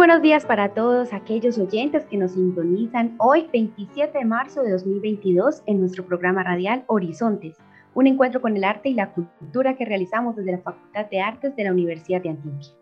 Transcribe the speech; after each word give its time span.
Buenos 0.00 0.22
días 0.22 0.46
para 0.46 0.70
todos 0.70 1.12
aquellos 1.12 1.58
oyentes 1.58 2.06
que 2.06 2.16
nos 2.16 2.30
sintonizan 2.30 3.16
hoy 3.18 3.50
27 3.52 4.16
de 4.16 4.24
marzo 4.24 4.62
de 4.62 4.70
2022 4.70 5.62
en 5.66 5.78
nuestro 5.78 6.06
programa 6.06 6.42
radial 6.42 6.84
Horizontes, 6.86 7.58
un 7.92 8.06
encuentro 8.06 8.40
con 8.40 8.56
el 8.56 8.64
arte 8.64 8.88
y 8.88 8.94
la 8.94 9.12
cultura 9.12 9.76
que 9.76 9.84
realizamos 9.84 10.36
desde 10.36 10.52
la 10.52 10.60
Facultad 10.60 11.04
de 11.10 11.20
Artes 11.20 11.54
de 11.54 11.64
la 11.64 11.72
Universidad 11.72 12.22
de 12.22 12.30
Antioquia. 12.30 12.72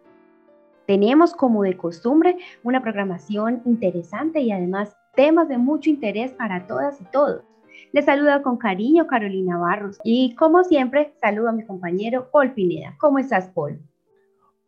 Tenemos 0.86 1.34
como 1.34 1.64
de 1.64 1.76
costumbre 1.76 2.36
una 2.62 2.80
programación 2.82 3.62
interesante 3.64 4.38
y 4.38 4.52
además 4.52 4.96
temas 5.16 5.48
de 5.48 5.58
mucho 5.58 5.90
interés 5.90 6.30
para 6.30 6.68
todas 6.68 7.00
y 7.00 7.04
todos. 7.06 7.42
Les 7.90 8.04
saluda 8.04 8.42
con 8.42 8.58
cariño 8.58 9.08
Carolina 9.08 9.58
Barros 9.58 9.98
y 10.04 10.36
como 10.36 10.62
siempre 10.62 11.14
saludo 11.20 11.48
a 11.48 11.52
mi 11.52 11.66
compañero 11.66 12.30
Paul 12.30 12.52
Pineda. 12.52 12.94
¿Cómo 13.00 13.18
estás, 13.18 13.48
Paul? 13.48 13.80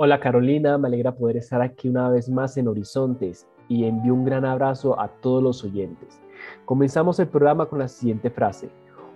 Hola 0.03 0.19
Carolina, 0.19 0.79
me 0.79 0.89
alegra 0.89 1.15
poder 1.15 1.37
estar 1.37 1.61
aquí 1.61 1.87
una 1.87 2.09
vez 2.09 2.31
más 2.31 2.57
en 2.57 2.69
Horizontes 2.69 3.47
y 3.69 3.85
envío 3.85 4.15
un 4.15 4.25
gran 4.25 4.47
abrazo 4.47 4.99
a 4.99 5.09
todos 5.09 5.43
los 5.43 5.63
oyentes. 5.63 6.23
Comenzamos 6.65 7.21
el 7.21 7.29
programa 7.29 7.67
con 7.67 7.81
la 7.81 7.89
siguiente 7.89 8.31
frase. 8.31 8.71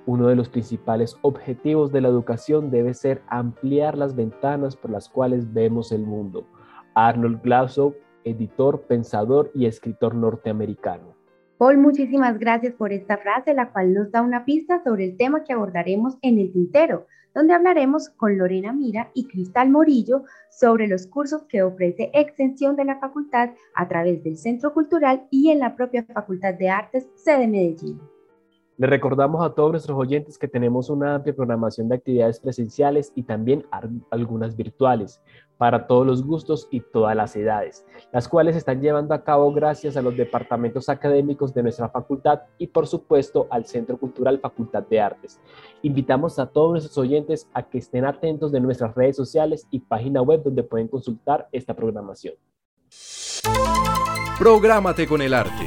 Uno 0.05 0.27
de 0.27 0.37
los 0.37 0.51
principales 0.51 1.17
objetivos 1.23 1.91
de 1.91 2.03
la 2.03 2.09
educación 2.09 2.71
debe 2.71 2.93
ser 2.93 3.23
ampliar 3.29 3.97
las 3.97 4.15
ventanas 4.15 4.77
por 4.77 4.91
las 4.91 5.09
cuales 5.09 5.51
vemos 5.55 5.91
el 5.91 6.03
mundo. 6.03 6.47
Arnold 6.95 7.41
Glasgow, 7.41 7.95
editor, 8.25 8.83
pensador 8.83 9.51
y 9.55 9.65
escritor 9.65 10.15
norteamericano. 10.15 11.17
Paul, 11.57 11.79
muchísimas 11.79 12.39
gracias 12.39 12.75
por 12.75 12.93
esta 12.93 13.17
frase, 13.17 13.55
la 13.55 13.73
cual 13.73 13.95
nos 13.95 14.11
da 14.11 14.21
una 14.21 14.45
pista 14.45 14.85
sobre 14.85 15.07
el 15.07 15.17
tema 15.17 15.45
que 15.45 15.55
abordaremos 15.55 16.19
en 16.21 16.39
el 16.39 16.53
tintero, 16.53 17.07
donde 17.35 17.55
hablaremos 17.55 18.09
con 18.11 18.39
Lorena 18.39 18.73
Mira 18.73 19.11
y 19.15 19.27
Cristal 19.27 19.71
Morillo 19.71 20.25
sobre 20.51 20.87
los 20.87 21.07
cursos 21.07 21.43
que 21.45 21.63
ofrece 21.63 22.11
Extensión 22.15 22.77
de 22.77 22.85
la 22.85 22.99
Facultad 23.01 23.51
a 23.75 23.89
través 23.89 24.23
del 24.23 24.37
Centro 24.37 24.73
Cultural 24.73 25.27
y 25.31 25.51
en 25.51 25.59
la 25.59 25.75
propia 25.75 26.05
Facultad 26.05 26.55
de 26.55 26.71
Artes, 26.71 27.07
sede 27.17 27.49
Medellín. 27.49 28.01
Le 28.77 28.89
recordamos 28.89 29.45
a 29.47 29.51
todos 29.55 29.71
nuestros 29.71 29.97
oyentes 29.97 30.37
que 30.37 30.49
tenemos 30.49 30.91
una 30.91 31.15
amplia 31.15 31.35
programación 31.35 31.89
de 31.89 31.95
actividades 31.95 32.41
presenciales 32.41 33.13
y 33.15 33.23
también 33.23 33.65
algunas 34.11 34.57
virtuales 34.57 35.23
para 35.57 35.87
todos 35.87 36.05
los 36.05 36.27
gustos 36.27 36.67
y 36.73 36.81
todas 36.81 37.15
las 37.15 37.37
edades, 37.37 37.87
las 38.13 38.27
cuales 38.27 38.55
se 38.55 38.59
están 38.59 38.81
llevando 38.81 39.15
a 39.15 39.23
cabo 39.23 39.53
gracias 39.53 39.97
a 39.97 40.03
los 40.03 40.17
departamentos 40.17 40.89
académicos 40.89 41.55
de 41.55 41.63
nuestra 41.63 41.89
facultad 41.89 42.41
y 42.59 42.67
por 42.67 42.89
supuesto 42.89 43.47
al 43.51 43.65
Centro 43.65 43.97
Cultural 43.97 44.41
Facultad 44.41 44.83
de 44.83 45.01
Artes. 45.01 45.41
Invitamos 45.83 46.41
a 46.41 46.47
todos 46.47 46.73
nuestros 46.73 46.99
oyentes 46.99 47.49
a 47.55 47.63
que 47.63 47.79
estén 47.79 48.05
atentos 48.05 48.51
de 48.51 48.59
nuestras 48.59 48.93
redes 48.97 49.15
sociales 49.15 49.69
y 49.71 49.79
página 49.79 50.21
web 50.21 50.43
donde 50.43 50.65
pueden 50.65 50.89
consultar 50.89 51.49
esta 51.53 51.75
programación. 51.75 52.35
Prográmate 54.37 55.07
con 55.07 55.23
el 55.23 55.33
arte. 55.33 55.67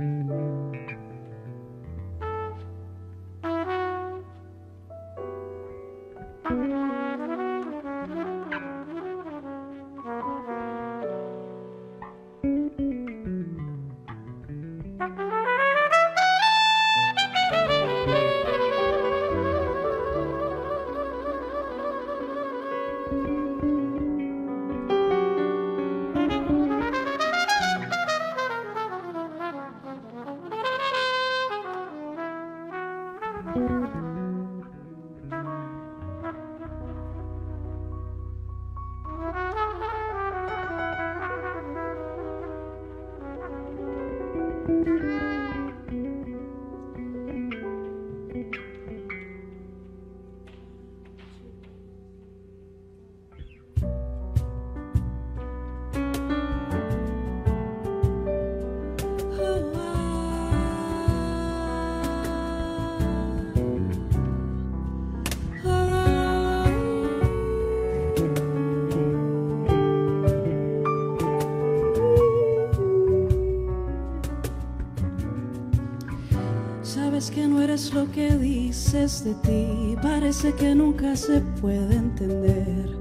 Lo 78.11 78.15
que 78.15 78.37
dices 78.37 79.23
de 79.23 79.33
ti 79.35 79.95
parece 80.01 80.53
que 80.53 80.75
nunca 80.75 81.15
se 81.15 81.39
puede 81.61 81.95
entender. 81.95 82.97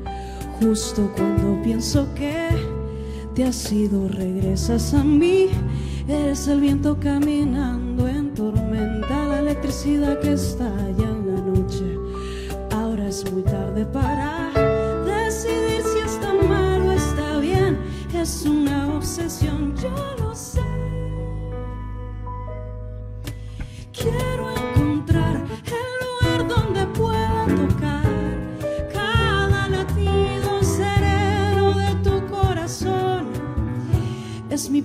Justo 0.61 1.11
cuando 1.17 1.61
pienso 1.63 2.07
que 2.15 2.49
te 3.35 3.45
has 3.45 3.73
ido, 3.73 4.09
regresas 4.09 4.95
a 4.95 5.03
mí. 5.03 5.49
Eres 6.09 6.47
el 6.49 6.61
viento 6.61 6.97
caminando 7.01 8.09
en 8.09 8.35
tormenta, 8.35 9.27
la 9.27 9.41
electricidad 9.41 10.21
que 10.21 10.33
estalla 10.33 11.05
en 11.05 11.35
la 11.35 11.41
noche. 11.41 11.85
Ahora 12.73 13.09
es 13.09 13.31
muy 13.33 13.43
tarde 13.43 13.87
para 13.87 14.51
decidir 15.05 15.83
si 15.83 15.99
está 16.05 16.33
mal 16.49 16.83
o 16.83 16.93
está 16.93 17.39
bien. 17.39 17.79
Es 18.15 18.45
una 18.45 18.97
obsesión, 18.97 19.75
yo 19.77 20.20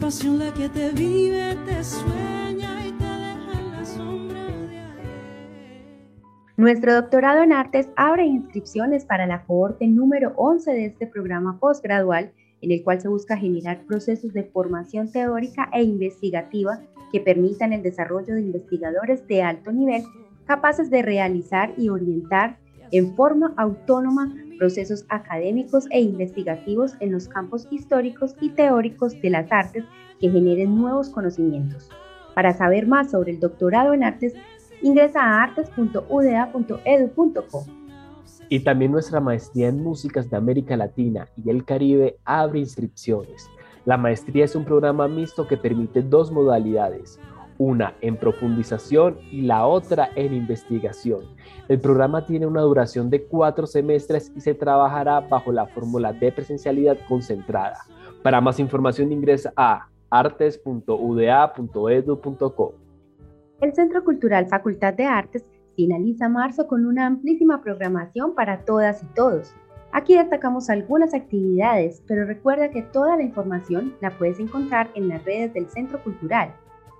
la 0.06 0.54
que 0.54 0.70
te 0.70 0.92
vive, 0.92 1.58
te 1.66 1.84
sueña 1.84 2.86
y 2.86 2.92
te 2.92 3.06
deja 3.06 3.60
en 3.60 3.72
la 3.72 3.84
sombra 3.84 4.46
de. 4.46 4.78
Nuestro 6.58 6.94
doctorado 6.94 7.42
en 7.42 7.52
artes 7.52 7.90
abre 7.96 8.24
inscripciones 8.24 9.04
para 9.04 9.26
la 9.26 9.44
cohorte 9.46 9.88
número 9.88 10.34
11 10.36 10.74
de 10.74 10.86
este 10.86 11.08
programa 11.08 11.58
postgradual, 11.60 12.32
en 12.62 12.72
el 12.72 12.84
cual 12.84 13.02
se 13.02 13.08
busca 13.08 13.36
generar 13.36 13.82
procesos 13.88 14.32
de 14.32 14.44
formación 14.44 15.12
teórica 15.12 15.72
e 15.74 15.82
investigativa 15.82 16.84
que 17.12 17.20
permitan 17.20 17.74
el 17.74 17.82
desarrollo 17.82 18.36
de 18.36 18.42
investigadores 18.42 19.28
de 19.28 19.42
alto 19.42 19.72
nivel 19.72 20.04
capaces 20.46 20.92
de 20.92 21.02
realizar 21.02 21.74
y 21.78 21.90
orientar 21.90 22.60
en 22.98 23.16
forma 23.16 23.54
autónoma 23.58 24.34
procesos 24.58 25.06
académicos 25.10 25.86
e 25.92 26.02
investigativos 26.02 26.94
en 27.00 27.12
los 27.12 27.28
campos 27.28 27.68
históricos 27.72 28.36
y 28.40 28.50
teóricos 28.50 29.20
de 29.22 29.30
las 29.30 29.52
artes 29.52 29.84
que 30.20 30.30
generen 30.30 30.78
nuevos 30.78 31.10
conocimientos. 31.10 31.90
Para 32.34 32.54
saber 32.54 32.88
más 32.88 33.12
sobre 33.12 33.32
el 33.32 33.40
doctorado 33.40 33.94
en 33.94 34.04
artes, 34.04 34.34
ingresa 34.82 35.22
a 35.22 35.44
artes.uda.edu.co. 35.44 37.66
Y 38.48 38.60
también 38.60 38.92
nuestra 38.92 39.20
maestría 39.20 39.70
en 39.70 39.82
músicas 39.82 40.30
de 40.30 40.38
América 40.38 40.78
Latina 40.78 41.28
y 41.44 41.50
el 41.50 41.66
Caribe 41.66 42.18
abre 42.24 42.60
inscripciones. 42.60 43.50
La 43.86 43.98
maestría 43.98 44.46
es 44.46 44.56
un 44.56 44.66
programa 44.66 45.08
mixto 45.08 45.48
que 45.48 45.58
permite 45.58 46.02
dos 46.02 46.32
modalidades, 46.32 47.20
una 47.58 47.94
en 48.02 48.18
profundización 48.18 49.18
y 49.32 49.42
la 49.42 49.66
otra 49.66 50.10
en 50.16 50.34
investigación. 50.34 51.22
El 51.68 51.80
programa 51.80 52.26
tiene 52.26 52.46
una 52.46 52.62
duración 52.62 53.10
de 53.10 53.24
cuatro 53.24 53.68
semestres 53.68 54.32
y 54.36 54.42
se 54.42 54.54
trabajará 54.54 55.22
bajo 55.22 55.52
la 55.52 55.66
fórmula 55.68 56.14
de 56.14 56.32
presencialidad 56.32 56.98
concentrada. 57.08 57.80
Para 58.24 58.42
más 58.42 58.60
información 58.60 59.12
ingresa 59.12 59.54
a 59.56 59.88
artes.uda.edu.co. 60.10 62.76
El 63.62 63.74
Centro 63.74 64.04
Cultural 64.04 64.48
Facultad 64.48 64.94
de 64.94 65.06
Artes 65.06 65.50
finaliza 65.76 66.30
marzo 66.30 66.68
con 66.68 66.86
una 66.86 67.06
amplísima 67.06 67.62
programación 67.62 68.36
para 68.36 68.66
todas 68.66 69.04
y 69.04 69.06
todos. 69.08 69.54
Aquí 69.92 70.18
destacamos 70.18 70.70
algunas 70.70 71.14
actividades, 71.14 72.04
pero 72.06 72.26
recuerda 72.26 72.70
que 72.70 72.82
toda 72.82 73.16
la 73.16 73.24
información 73.24 73.96
la 74.02 74.12
puedes 74.12 74.40
encontrar 74.40 74.90
en 74.96 75.08
las 75.08 75.24
redes 75.24 75.54
del 75.54 75.70
Centro 75.70 76.04
Cultural, 76.04 76.54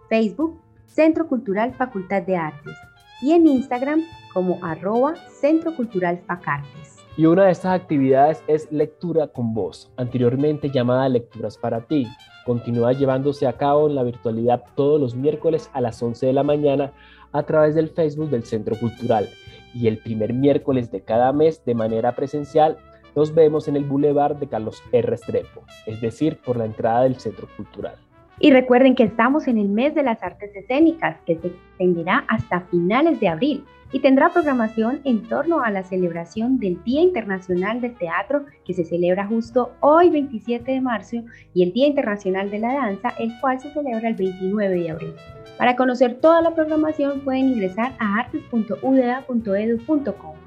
Facebook, 0.10 0.60
Centro 0.86 1.28
Cultural 1.28 1.74
Facultad 1.74 2.24
de 2.24 2.38
Artes, 2.38 2.76
y 3.22 3.32
en 3.32 3.48
Instagram 3.48 4.02
como 4.34 4.64
arroba 4.64 5.16
Centro 5.30 5.76
Cultural 5.76 6.22
Facartes. 6.28 6.98
Y 7.18 7.26
una 7.26 7.46
de 7.46 7.52
estas 7.52 7.80
actividades 7.80 8.44
es 8.48 8.70
lectura 8.72 9.28
con 9.28 9.54
voz, 9.54 9.90
anteriormente 9.96 10.70
llamada 10.70 11.08
Lecturas 11.08 11.58
para 11.58 11.82
ti. 11.82 12.06
Continúa 12.46 12.92
llevándose 12.92 13.48
a 13.48 13.54
cabo 13.54 13.88
en 13.88 13.96
la 13.96 14.04
virtualidad 14.04 14.64
todos 14.76 15.00
los 15.00 15.16
miércoles 15.16 15.70
a 15.72 15.80
las 15.80 16.04
11 16.04 16.26
de 16.26 16.34
la 16.34 16.44
mañana 16.44 16.92
a 17.32 17.44
través 17.44 17.74
del 17.74 17.90
Facebook 17.90 18.30
del 18.30 18.44
Centro 18.44 18.78
Cultural. 18.78 19.30
Y 19.74 19.88
el 19.88 19.98
primer 19.98 20.34
miércoles 20.34 20.92
de 20.92 21.02
cada 21.02 21.32
mes 21.32 21.64
de 21.64 21.74
manera 21.74 22.16
presencial 22.16 22.78
nos 23.16 23.34
vemos 23.34 23.70
en 23.70 23.78
el 23.78 23.86
Boulevard 23.86 24.36
de 24.36 24.48
Carlos 24.48 24.84
R. 24.92 25.16
Estrepo, 25.16 25.64
es 25.86 26.02
decir, 26.02 26.38
por 26.46 26.58
la 26.58 26.66
entrada 26.66 27.04
del 27.04 27.16
Centro 27.16 27.48
Cultural. 27.56 27.96
Y 28.40 28.52
recuerden 28.52 28.96
que 28.96 29.04
estamos 29.04 29.48
en 29.48 29.58
el 29.58 29.70
mes 29.70 29.96
de 29.96 30.04
las 30.04 30.22
artes 30.22 30.54
escénicas, 30.56 31.18
que 31.26 31.38
se 31.38 31.48
extenderá 31.48 32.26
hasta 32.28 32.62
finales 32.62 33.20
de 33.20 33.30
abril 33.30 33.66
y 33.92 34.00
tendrá 34.00 34.30
programación 34.30 35.02
en 35.06 35.24
torno 35.24 35.62
a 35.62 35.72
la 35.72 35.84
celebración 35.84 36.60
del 36.60 36.84
Día 36.84 37.02
Internacional 37.02 37.80
del 37.80 37.96
Teatro, 37.96 38.44
que 38.66 38.74
se 38.74 38.84
celebra 38.84 39.26
justo 39.26 39.72
hoy 39.80 40.10
27 40.10 40.70
de 40.70 40.82
marzo, 40.82 41.24
y 41.54 41.64
el 41.64 41.72
Día 41.72 41.88
Internacional 41.88 42.52
de 42.52 42.60
la 42.60 42.74
Danza, 42.74 43.14
el 43.20 43.32
cual 43.40 43.62
se 43.62 43.72
celebra 43.72 44.10
el 44.10 44.16
29 44.16 44.76
de 44.76 44.90
abril. 44.90 45.14
Para 45.58 45.78
conocer 45.78 46.16
toda 46.16 46.42
la 46.42 46.54
programación 46.54 47.22
pueden 47.22 47.52
ingresar 47.52 47.94
a 48.00 48.20
artes.uda.edu.com. 48.20 50.45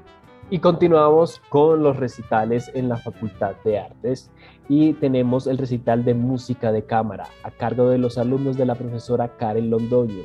Y 0.49 0.59
continuamos 0.59 1.41
con 1.49 1.83
los 1.83 1.97
recitales 1.97 2.71
en 2.73 2.89
la 2.89 2.97
Facultad 2.97 3.55
de 3.63 3.79
Artes 3.79 4.31
y 4.67 4.93
tenemos 4.93 5.45
el 5.45 5.57
recital 5.57 6.03
de 6.03 6.15
música 6.15 6.71
de 6.71 6.83
cámara 6.83 7.27
a 7.43 7.51
cargo 7.51 7.89
de 7.89 7.99
los 7.99 8.17
alumnos 8.17 8.57
de 8.57 8.65
la 8.65 8.75
profesora 8.75 9.37
Karen 9.37 9.69
Londoño 9.69 10.23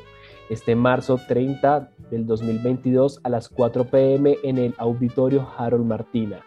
este 0.49 0.75
marzo 0.75 1.19
30 1.27 1.89
del 2.11 2.25
2022 2.27 3.19
a 3.23 3.29
las 3.29 3.49
4 3.49 3.85
pm 3.85 4.37
en 4.43 4.57
el 4.57 4.75
auditorio 4.77 5.47
Harold 5.57 5.85
Martina. 5.85 6.39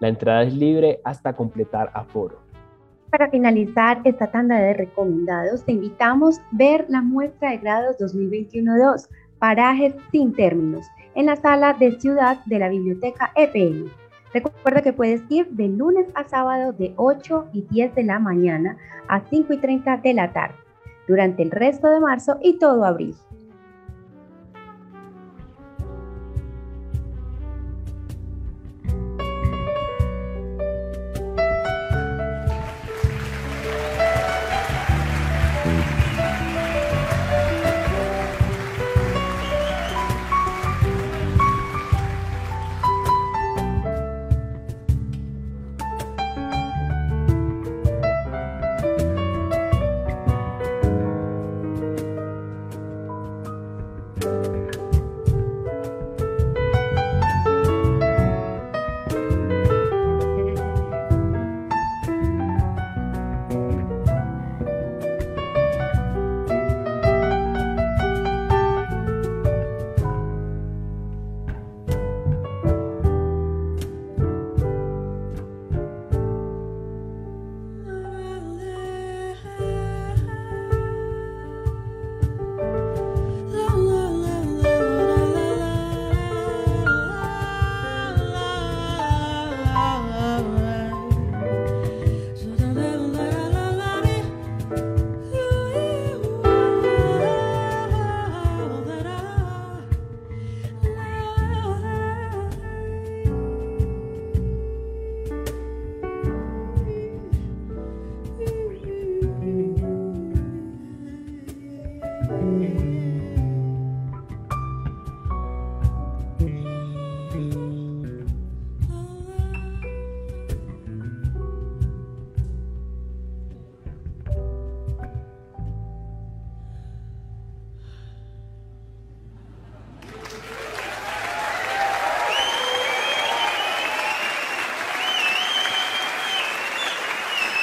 La 0.00 0.08
entrada 0.08 0.42
es 0.42 0.54
libre 0.54 1.00
hasta 1.04 1.34
completar 1.34 1.90
aforo. 1.94 2.40
Para 3.10 3.30
finalizar 3.30 4.02
esta 4.04 4.30
tanda 4.30 4.56
de 4.56 4.74
recomendados, 4.74 5.64
te 5.64 5.72
invitamos 5.72 6.38
a 6.38 6.42
ver 6.52 6.84
la 6.88 7.00
muestra 7.00 7.50
de 7.50 7.58
grados 7.58 7.96
2021-2, 7.98 9.08
Parajes 9.38 9.94
sin 10.12 10.34
términos, 10.34 10.84
en 11.18 11.26
la 11.26 11.34
sala 11.34 11.74
de 11.74 11.98
ciudad 11.98 12.38
de 12.46 12.60
la 12.60 12.68
biblioteca 12.68 13.32
EPM. 13.34 13.90
Recuerda 14.32 14.82
que 14.82 14.92
puedes 14.92 15.20
ir 15.28 15.48
de 15.48 15.66
lunes 15.66 16.06
a 16.14 16.22
sábado 16.22 16.72
de 16.72 16.92
8 16.94 17.48
y 17.52 17.62
10 17.62 17.96
de 17.96 18.04
la 18.04 18.20
mañana 18.20 18.76
a 19.08 19.22
5 19.28 19.52
y 19.52 19.56
30 19.58 19.96
de 19.96 20.14
la 20.14 20.32
tarde, 20.32 20.54
durante 21.08 21.42
el 21.42 21.50
resto 21.50 21.88
de 21.88 21.98
marzo 21.98 22.38
y 22.40 22.60
todo 22.60 22.84
abril. 22.84 23.16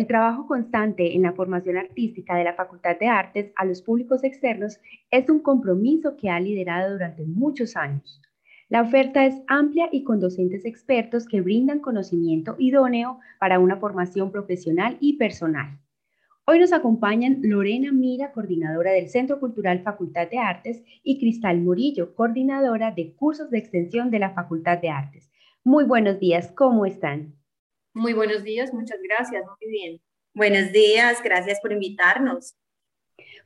El 0.00 0.06
trabajo 0.06 0.46
constante 0.46 1.14
en 1.14 1.20
la 1.20 1.34
formación 1.34 1.76
artística 1.76 2.34
de 2.34 2.44
la 2.44 2.54
Facultad 2.54 2.98
de 2.98 3.08
Artes 3.08 3.52
a 3.54 3.66
los 3.66 3.82
públicos 3.82 4.24
externos 4.24 4.80
es 5.10 5.28
un 5.28 5.40
compromiso 5.40 6.16
que 6.16 6.30
ha 6.30 6.40
liderado 6.40 6.94
durante 6.94 7.26
muchos 7.26 7.76
años. 7.76 8.22
La 8.70 8.80
oferta 8.80 9.26
es 9.26 9.42
amplia 9.46 9.90
y 9.92 10.02
con 10.02 10.18
docentes 10.18 10.64
expertos 10.64 11.26
que 11.26 11.42
brindan 11.42 11.80
conocimiento 11.80 12.56
idóneo 12.58 13.18
para 13.38 13.58
una 13.58 13.76
formación 13.76 14.32
profesional 14.32 14.96
y 15.00 15.18
personal. 15.18 15.78
Hoy 16.46 16.60
nos 16.60 16.72
acompañan 16.72 17.40
Lorena 17.42 17.92
Mira, 17.92 18.32
coordinadora 18.32 18.92
del 18.92 19.10
Centro 19.10 19.38
Cultural 19.38 19.82
Facultad 19.82 20.30
de 20.30 20.38
Artes, 20.38 20.82
y 21.02 21.18
Cristal 21.18 21.60
Murillo, 21.60 22.14
coordinadora 22.14 22.90
de 22.90 23.12
cursos 23.12 23.50
de 23.50 23.58
extensión 23.58 24.10
de 24.10 24.20
la 24.20 24.30
Facultad 24.30 24.78
de 24.78 24.88
Artes. 24.88 25.30
Muy 25.62 25.84
buenos 25.84 26.18
días, 26.18 26.52
¿cómo 26.52 26.86
están? 26.86 27.34
Muy 27.92 28.12
buenos 28.12 28.44
días, 28.44 28.72
muchas 28.72 29.00
gracias, 29.02 29.44
muy 29.44 29.70
bien. 29.70 30.00
Buenos 30.32 30.70
días, 30.70 31.20
gracias 31.24 31.58
por 31.60 31.72
invitarnos. 31.72 32.54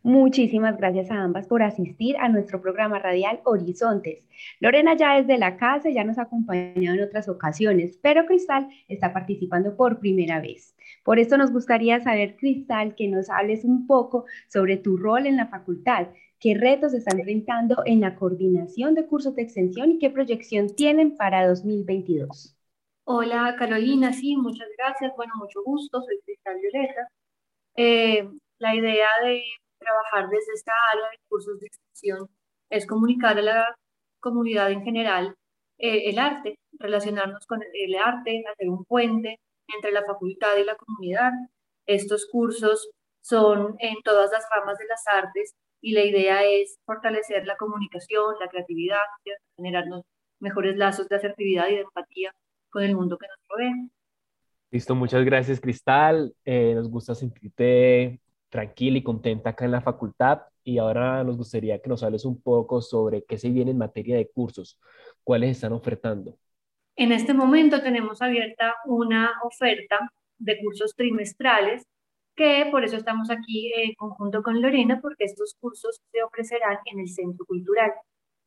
Muchísimas 0.03 0.77
gracias 0.77 1.11
a 1.11 1.23
ambas 1.23 1.47
por 1.47 1.63
asistir 1.63 2.19
a 2.19 2.29
nuestro 2.29 2.61
programa 2.61 2.99
radial 2.99 3.41
Horizontes. 3.45 4.29
Lorena 4.61 4.95
ya 4.99 5.17
es 5.19 5.27
de 5.27 5.39
la 5.39 5.57
casa, 5.57 5.89
ya 5.89 6.05
nos 6.05 6.19
ha 6.19 6.23
acompañado 6.25 6.95
en 6.95 7.03
otras 7.03 7.27
ocasiones, 7.27 7.99
pero 8.03 8.27
Cristal 8.27 8.69
está 8.87 9.15
participando 9.15 9.77
por 9.77 9.99
primera 9.99 10.41
vez. 10.43 10.77
Por 11.05 11.19
eso 11.19 11.39
nos 11.39 11.51
gustaría 11.51 12.01
saber, 12.01 12.37
Cristal, 12.37 12.95
que 12.95 13.09
nos 13.09 13.31
hables 13.31 13.65
un 13.65 13.87
poco 13.87 14.27
sobre 14.49 14.77
tu 14.77 14.99
rol 14.99 15.27
en 15.27 15.39
la 15.39 15.47
facultad, 15.47 16.09
qué 16.39 16.53
retos 16.53 16.93
están 16.93 17.19
enfrentando 17.19 17.83
en 17.87 18.03
la 18.03 18.15
coordinación 18.15 18.95
de 18.95 19.07
cursos 19.07 19.35
de 19.37 19.43
extensión 19.43 19.93
y 19.93 19.99
qué 19.99 20.11
proyección 20.11 20.77
tienen 20.77 21.17
para 21.17 21.49
2022. 21.49 22.55
Hola 23.07 23.55
Carolina, 23.59 24.13
sí, 24.13 24.37
muchas 24.37 24.69
gracias. 24.79 25.13
Bueno, 25.17 25.35
mucho 25.37 25.63
gusto, 25.63 26.01
soy 26.01 26.21
Cristal 26.25 26.57
Violeta. 26.61 27.09
Eh, 27.77 28.29
la 28.59 28.75
idea 28.75 29.09
de 29.23 29.43
trabajar 29.79 30.29
desde 30.31 30.53
esta 30.55 30.73
área 30.93 31.11
de 31.11 31.19
cursos 31.29 31.61
de 31.61 31.67
extensión 31.67 32.29
es 32.71 32.87
comunicar 32.87 33.39
a 33.39 33.43
la 33.43 33.77
comunidad 34.21 34.71
en 34.71 34.83
general 34.85 35.37
eh, 35.79 36.09
el 36.11 36.19
arte, 36.19 36.59
relacionarnos 36.79 37.47
con 37.47 37.63
el 37.63 37.95
arte, 37.97 38.43
hacer 38.51 38.69
un 38.71 38.85
puente 38.87 39.39
entre 39.75 39.93
la 39.93 40.05
facultad 40.05 40.57
y 40.57 40.65
la 40.65 40.77
comunidad. 40.77 41.33
Estos 41.87 42.27
cursos 42.31 42.91
son 43.23 43.77
en 43.81 43.97
todas 44.03 44.33
las 44.33 44.47
ramas 44.55 44.79
de 44.79 44.87
las 44.87 45.07
artes 45.09 45.55
y 45.83 45.93
la 45.93 46.05
idea 46.05 46.43
es 46.45 46.79
fortalecer 46.87 47.47
la 47.47 47.57
comunicación, 47.57 48.37
la 48.41 48.49
creatividad, 48.49 49.03
generarnos 49.57 50.03
mejores 50.41 50.77
lazos 50.77 51.09
de 51.09 51.17
asertividad 51.17 51.69
y 51.69 51.77
de 51.77 51.83
empatía 51.83 52.33
con 52.75 52.83
el 52.83 52.97
mundo 52.97 53.17
que 53.17 53.29
nos 53.29 53.49
rodea. 53.49 53.89
Listo, 54.73 54.97
muchas 54.97 55.25
gracias 55.25 55.61
Cristal. 55.61 56.35
Eh, 56.45 56.75
nos 56.75 56.91
gusta 56.91 57.15
sentirte 57.15 58.21
tranquila 58.49 58.99
y 58.99 59.03
contenta 59.05 59.51
acá 59.51 59.65
en 59.65 59.71
la 59.71 59.81
facultad 59.81 60.41
y 60.65 60.79
ahora 60.79 61.23
nos 61.23 61.37
gustaría 61.37 61.81
que 61.81 61.89
nos 61.89 62.03
hables 62.03 62.25
un 62.25 62.43
poco 62.43 62.83
sobre 62.83 63.25
qué 63.25 63.39
se 63.39 63.51
viene 63.51 63.71
en 63.71 63.79
materia 63.79 64.17
de 64.17 64.29
cursos, 64.29 64.81
cuáles 65.23 65.53
están 65.53 65.73
ofertando. 65.73 66.37
En 66.97 67.13
este 67.13 67.33
momento 67.33 67.81
tenemos 67.81 68.21
abierta 68.21 68.75
una 68.87 69.31
oferta 69.45 70.11
de 70.39 70.59
cursos 70.61 70.95
trimestrales, 70.97 71.85
que 72.35 72.67
por 72.73 72.83
eso 72.83 72.97
estamos 72.97 73.31
aquí 73.31 73.73
en 73.77 73.95
conjunto 73.95 74.43
con 74.43 74.61
Lorena, 74.61 74.99
porque 75.01 75.25
estos 75.25 75.55
cursos 75.61 76.01
se 76.11 76.23
ofrecerán 76.25 76.79
en 76.87 76.99
el 76.99 77.09
Centro 77.09 77.47
Cultural. 77.47 77.93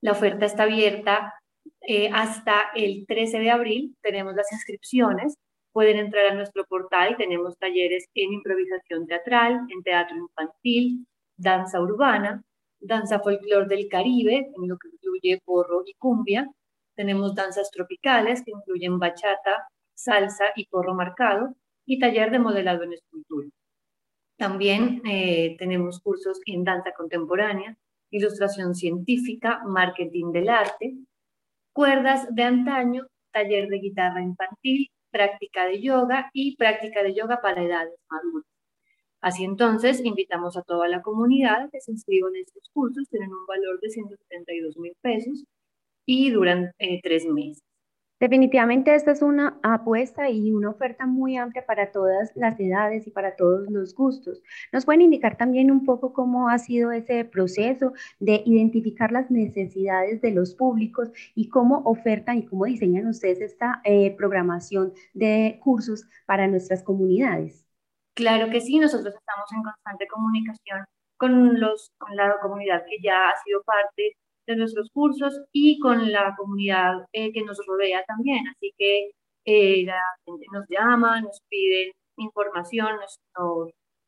La 0.01 0.11
oferta 0.11 0.45
está 0.45 0.63
abierta 0.63 1.33
eh, 1.81 2.09
hasta 2.13 2.71
el 2.75 3.05
13 3.07 3.39
de 3.39 3.49
abril, 3.49 3.95
tenemos 4.01 4.35
las 4.35 4.51
inscripciones, 4.51 5.35
pueden 5.71 5.97
entrar 5.97 6.25
a 6.27 6.33
nuestro 6.33 6.65
portal, 6.65 7.15
tenemos 7.17 7.57
talleres 7.57 8.05
en 8.13 8.33
improvisación 8.33 9.05
teatral, 9.05 9.59
en 9.69 9.83
teatro 9.83 10.17
infantil, 10.17 11.05
danza 11.37 11.81
urbana, 11.81 12.43
danza 12.79 13.19
folclor 13.19 13.67
del 13.67 13.87
Caribe, 13.87 14.51
en 14.55 14.67
lo 14.67 14.77
que 14.77 14.89
incluye 14.89 15.41
porro 15.45 15.83
y 15.85 15.93
cumbia, 15.95 16.49
tenemos 16.95 17.35
danzas 17.35 17.69
tropicales 17.69 18.43
que 18.43 18.51
incluyen 18.51 18.97
bachata, 18.97 19.67
salsa 19.95 20.45
y 20.55 20.65
porro 20.65 20.95
marcado, 20.95 21.55
y 21.85 21.99
taller 21.99 22.31
de 22.31 22.39
modelado 22.39 22.83
en 22.83 22.93
escultura. 22.93 23.47
También 24.37 25.01
eh, 25.05 25.55
tenemos 25.57 25.99
cursos 25.99 26.39
en 26.45 26.63
danza 26.63 26.91
contemporánea, 26.97 27.77
ilustración 28.11 28.75
científica, 28.75 29.61
marketing 29.65 30.31
del 30.31 30.49
arte, 30.49 30.95
cuerdas 31.77 32.27
de 32.33 32.41
antaño, 32.41 33.05
taller 33.31 33.67
de 33.67 33.77
guitarra 33.77 34.23
infantil, 34.23 34.89
práctica 35.11 35.67
de 35.67 35.79
yoga 35.79 36.27
y 36.33 36.55
práctica 36.57 37.03
de 37.03 37.13
yoga 37.13 37.39
para 37.39 37.61
edades 37.61 37.93
maduras. 38.09 38.47
Así 39.21 39.43
entonces, 39.43 40.03
invitamos 40.03 40.57
a 40.57 40.63
toda 40.63 40.87
la 40.87 41.03
comunidad 41.03 41.69
que 41.71 41.79
se 41.79 41.91
inscriban 41.91 42.35
en 42.35 42.41
estos 42.41 42.67
cursos, 42.73 43.07
tienen 43.11 43.29
un 43.29 43.45
valor 43.45 43.79
de 43.79 43.91
172 43.91 44.75
mil 44.79 44.93
pesos 45.01 45.45
y 46.07 46.31
duran 46.31 46.71
eh, 46.79 46.99
tres 47.03 47.27
meses. 47.27 47.61
Definitivamente 48.19 48.95
esta 48.95 49.11
es 49.11 49.21
una 49.21 49.59
apuesta 49.61 50.27
y 50.29 50.51
una 50.51 50.71
oferta 50.71 51.05
muy 51.05 51.37
amplia 51.37 51.63
para 51.67 51.91
todas 51.91 52.31
las 52.35 52.59
edades 52.59 53.05
y 53.05 53.11
para 53.11 53.35
todos 53.35 53.69
los 53.69 53.93
gustos. 53.93 54.41
¿Nos 54.71 54.85
pueden 54.85 55.03
indicar 55.03 55.37
también 55.37 55.69
un 55.69 55.85
poco 55.85 56.13
cómo 56.13 56.49
ha 56.49 56.57
sido 56.57 56.91
ese 56.91 57.25
proceso 57.25 57.93
de 58.19 58.41
identificar 58.43 59.11
las 59.11 59.29
necesidades 59.29 60.19
de 60.21 60.31
los 60.31 60.55
públicos 60.55 61.11
y 61.35 61.49
cómo 61.49 61.83
ofertan 61.85 62.39
y 62.39 62.45
cómo 62.47 62.65
diseñan 62.65 63.05
ustedes 63.05 63.39
esta 63.39 63.81
eh, 63.83 64.15
programación 64.17 64.93
de 65.13 65.59
cursos 65.63 66.09
para 66.25 66.47
nuestras 66.47 66.81
comunidades? 66.81 67.67
Claro 68.15 68.49
que 68.49 68.61
sí, 68.61 68.79
nosotros 68.79 69.13
estamos 69.13 69.51
en 69.53 69.61
constante 69.61 70.07
comunicación 70.07 70.85
con, 71.17 71.59
los, 71.59 71.91
con 71.99 72.15
la 72.15 72.35
comunidad 72.41 72.83
que 72.89 72.97
ya 72.99 73.29
ha 73.29 73.43
sido 73.43 73.61
parte 73.61 74.17
de 74.47 74.55
nuestros 74.55 74.89
cursos 74.91 75.41
y 75.51 75.79
con 75.79 76.11
la 76.11 76.35
comunidad 76.37 77.05
eh, 77.13 77.31
que 77.33 77.43
nos 77.43 77.59
rodea 77.67 78.03
también. 78.07 78.47
Así 78.47 78.73
que 78.77 79.11
eh, 79.45 79.83
la 79.85 80.01
gente 80.25 80.45
nos 80.51 80.65
llama, 80.69 81.21
nos 81.21 81.39
piden 81.49 81.91
información, 82.17 82.95
nos, 82.95 83.19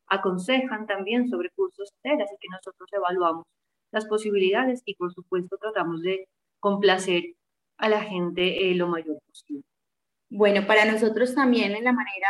aconsejan 0.08 0.86
también 0.86 1.28
sobre 1.28 1.50
cursos 1.50 1.88
TER, 2.02 2.20
así 2.20 2.34
que 2.40 2.48
nosotros 2.50 2.88
evaluamos 2.92 3.44
las 3.92 4.06
posibilidades 4.06 4.82
y 4.84 4.96
por 4.96 5.12
supuesto 5.14 5.56
tratamos 5.56 6.02
de 6.02 6.26
complacer 6.58 7.22
a 7.78 7.88
la 7.88 8.02
gente 8.02 8.70
eh, 8.70 8.74
lo 8.74 8.88
mayor 8.88 9.18
posible. 9.24 9.62
Bueno, 10.28 10.66
para 10.66 10.84
nosotros 10.84 11.34
también 11.34 11.76
en 11.76 11.84
la 11.84 11.92
manera 11.92 12.28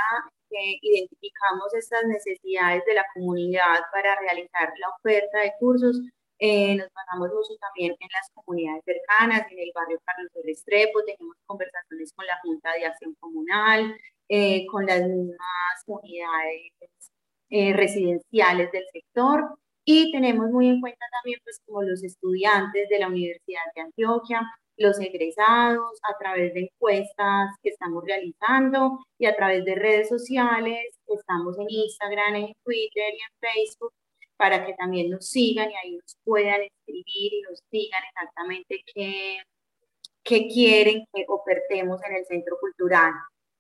que 0.51 0.79
identificamos 0.83 1.73
estas 1.75 2.05
necesidades 2.07 2.85
de 2.87 2.95
la 2.95 3.05
comunidad 3.15 3.81
para 3.93 4.15
realizar 4.21 4.73
la 4.79 4.89
oferta 4.99 5.41
de 5.41 5.53
cursos, 5.59 6.01
eh, 6.41 6.75
nos 6.75 6.89
basamos 6.95 7.29
mucho 7.29 7.55
también 7.61 7.93
en 8.01 8.09
las 8.15 8.31
comunidades 8.33 8.83
cercanas, 8.85 9.47
en 9.51 9.59
el 9.59 9.71
barrio 9.75 10.01
Carlos 10.07 10.33
de 10.35 10.43
Restrepo, 10.43 11.05
tenemos 11.05 11.37
conversaciones 11.45 12.13
con 12.15 12.27
la 12.27 12.39
Junta 12.43 12.73
de 12.73 12.87
Acción 12.87 13.15
Comunal, 13.21 13.95
eh, 14.29 14.65
con 14.67 14.87
las 14.87 15.03
mismas 15.03 15.85
comunidades 15.85 16.73
eh, 17.51 17.75
residenciales 17.75 18.73
del 18.73 18.85
sector. 18.91 19.59
Y 19.85 20.13
tenemos 20.13 20.51
muy 20.51 20.69
en 20.69 20.81
cuenta 20.81 21.05
también 21.13 21.41
pues 21.45 21.61
como 21.67 21.83
los 21.83 22.03
estudiantes 22.03 22.89
de 22.89 22.99
la 23.01 23.09
Universidad 23.09 23.63
de 23.75 23.83
Antioquia, 23.83 24.41
los 24.79 24.99
egresados, 24.99 26.01
a 26.11 26.17
través 26.19 26.55
de 26.55 26.71
encuestas 26.73 27.51
que 27.63 27.71
estamos 27.71 28.03
realizando 28.07 28.99
y 29.19 29.27
a 29.27 29.37
través 29.37 29.65
de 29.67 29.75
redes 29.75 30.09
sociales, 30.09 30.87
estamos 31.07 31.59
en 31.59 31.67
Instagram, 31.69 32.37
en 32.37 32.53
Twitter 32.65 33.13
y 33.13 33.21
en 33.21 33.53
Facebook 33.53 33.93
para 34.41 34.65
que 34.65 34.73
también 34.73 35.11
nos 35.11 35.29
sigan 35.29 35.71
y 35.71 35.75
ahí 35.77 35.97
nos 35.97 36.17
puedan 36.25 36.63
escribir 36.63 37.05
y 37.35 37.43
nos 37.43 37.63
digan 37.71 38.01
exactamente 38.09 38.83
qué, 38.87 39.37
qué 40.25 40.49
quieren 40.49 41.05
que 41.13 41.27
ofertemos 41.29 42.03
en 42.05 42.17
el 42.17 42.25
centro 42.25 42.57
cultural. 42.59 43.13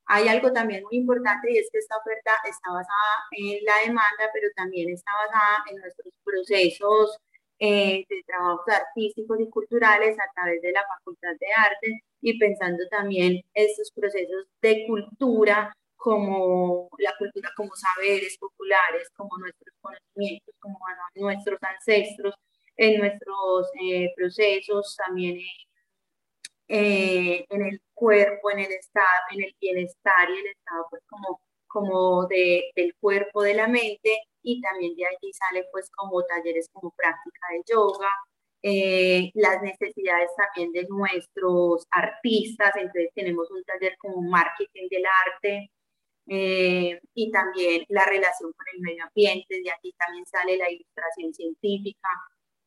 Hay 0.07 0.27
algo 0.29 0.51
también 0.55 0.83
muy 0.85 0.97
importante 0.97 1.53
y 1.53 1.59
es 1.59 1.69
que 1.71 1.81
esta 1.81 1.99
oferta 1.99 2.33
está 2.49 2.73
basada 2.73 3.13
en 3.33 3.63
la 3.63 3.77
demanda, 3.85 4.31
pero 4.33 4.49
también 4.57 4.89
está 4.89 5.11
basada 5.23 5.65
en 5.71 5.77
nuestros 5.83 6.15
procesos 6.25 7.19
eh, 7.59 8.07
de 8.09 8.23
trabajos 8.27 8.65
artísticos 8.69 9.39
y 9.39 9.51
culturales 9.51 10.19
a 10.19 10.33
través 10.35 10.63
de 10.63 10.73
la 10.73 10.83
Facultad 10.97 11.35
de 11.39 11.47
Arte 11.59 12.01
y 12.23 12.39
pensando 12.39 12.89
también 12.91 13.43
estos 13.53 13.93
procesos 13.95 14.47
de 14.63 14.87
cultura 14.87 15.75
como 16.01 16.89
la 16.99 17.15
cultura, 17.19 17.51
como 17.55 17.71
saberes 17.77 18.39
populares, 18.39 19.11
como 19.15 19.37
nuestros 19.37 19.75
conocimientos, 19.83 20.55
como 20.59 20.79
nuestros 21.17 21.59
ancestros, 21.63 22.35
en 22.77 23.01
nuestros 23.01 23.69
eh, 23.83 24.11
procesos, 24.17 24.97
también 24.97 25.39
eh, 26.69 27.45
en 27.51 27.67
el 27.67 27.83
cuerpo, 27.93 28.51
en 28.51 28.61
el 28.61 28.73
estado, 28.73 29.07
en 29.33 29.45
el 29.45 29.55
bienestar 29.61 30.31
y 30.31 30.39
el 30.39 30.47
estado 30.47 30.87
pues 30.89 31.03
como, 31.07 31.41
como 31.67 32.27
de, 32.29 32.71
del 32.75 32.95
cuerpo, 32.99 33.43
de 33.43 33.55
la 33.55 33.69
mente, 33.69 34.23
y 34.43 34.63
también 34.63 34.97
de 34.97 35.05
allí 35.05 35.33
sale 35.35 35.67
pues 35.71 35.91
como 35.91 36.23
talleres 36.25 36.71
como 36.73 36.93
práctica 36.93 37.47
de 37.53 37.63
yoga, 37.71 38.11
eh, 38.63 39.31
las 39.35 39.61
necesidades 39.63 40.31
también 40.37 40.73
de 40.73 40.87
nuestros 40.89 41.87
artistas, 41.91 42.73
entonces 42.77 43.11
tenemos 43.15 43.51
un 43.51 43.63
taller 43.65 43.97
como 43.99 44.23
marketing 44.23 44.89
del 44.91 45.05
arte, 45.27 45.71
eh, 46.27 47.01
y 47.15 47.31
también 47.31 47.85
la 47.89 48.05
relación 48.05 48.53
con 48.53 48.67
el 48.75 48.81
medio 48.81 49.05
ambiente, 49.05 49.61
de 49.63 49.71
aquí 49.71 49.93
también 49.99 50.25
sale 50.27 50.57
la 50.57 50.71
ilustración 50.71 51.35
científica. 51.35 52.09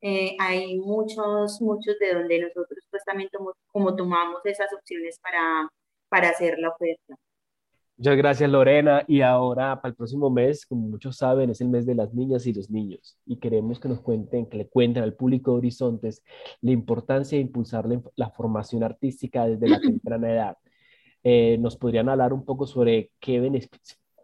Eh, 0.01 0.35
hay 0.39 0.77
muchos, 0.79 1.61
muchos 1.61 1.97
de 1.99 2.13
donde 2.13 2.39
nosotros 2.39 2.79
pues 2.91 3.03
también 3.05 3.29
como 3.67 3.95
tomamos 3.95 4.45
esas 4.45 4.67
opciones 4.73 5.17
para, 5.19 5.69
para 6.09 6.29
hacer 6.29 6.59
la 6.59 6.69
oferta. 6.69 7.15
Muchas 7.95 8.17
gracias 8.17 8.49
Lorena 8.49 9.05
y 9.07 9.21
ahora 9.21 9.79
para 9.79 9.91
el 9.91 9.95
próximo 9.95 10.29
mes, 10.29 10.65
como 10.65 10.87
muchos 10.87 11.15
saben, 11.15 11.51
es 11.51 11.61
el 11.61 11.69
mes 11.69 11.85
de 11.85 11.95
las 11.95 12.13
niñas 12.13 12.45
y 12.47 12.53
los 12.53 12.69
niños 12.69 13.17
y 13.25 13.37
queremos 13.37 13.79
que 13.79 13.87
nos 13.87 14.01
cuenten, 14.01 14.47
que 14.47 14.57
le 14.57 14.67
cuenten 14.67 15.03
al 15.03 15.13
público 15.13 15.51
de 15.51 15.57
Horizontes 15.59 16.23
la 16.59 16.71
importancia 16.71 17.37
de 17.37 17.43
impulsar 17.43 17.87
la, 17.87 18.01
la 18.15 18.29
formación 18.31 18.83
artística 18.83 19.45
desde 19.45 19.69
la 19.69 19.79
temprana 19.79 20.31
edad 20.31 20.57
eh, 21.23 21.57
nos 21.59 21.77
podrían 21.77 22.09
hablar 22.09 22.33
un 22.33 22.43
poco 22.43 22.67
sobre 22.67 23.11
qué, 23.19 23.69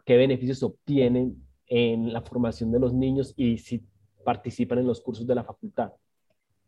qué 0.05 0.17
beneficios 0.17 0.63
obtienen 0.63 1.41
en 1.67 2.11
la 2.11 2.21
formación 2.21 2.71
de 2.71 2.79
los 2.79 2.93
niños 2.93 3.33
y 3.37 3.57
si 3.57 3.83
participan 4.23 4.79
en 4.79 4.87
los 4.87 5.01
cursos 5.01 5.25
de 5.25 5.35
la 5.35 5.43
facultad. 5.43 5.91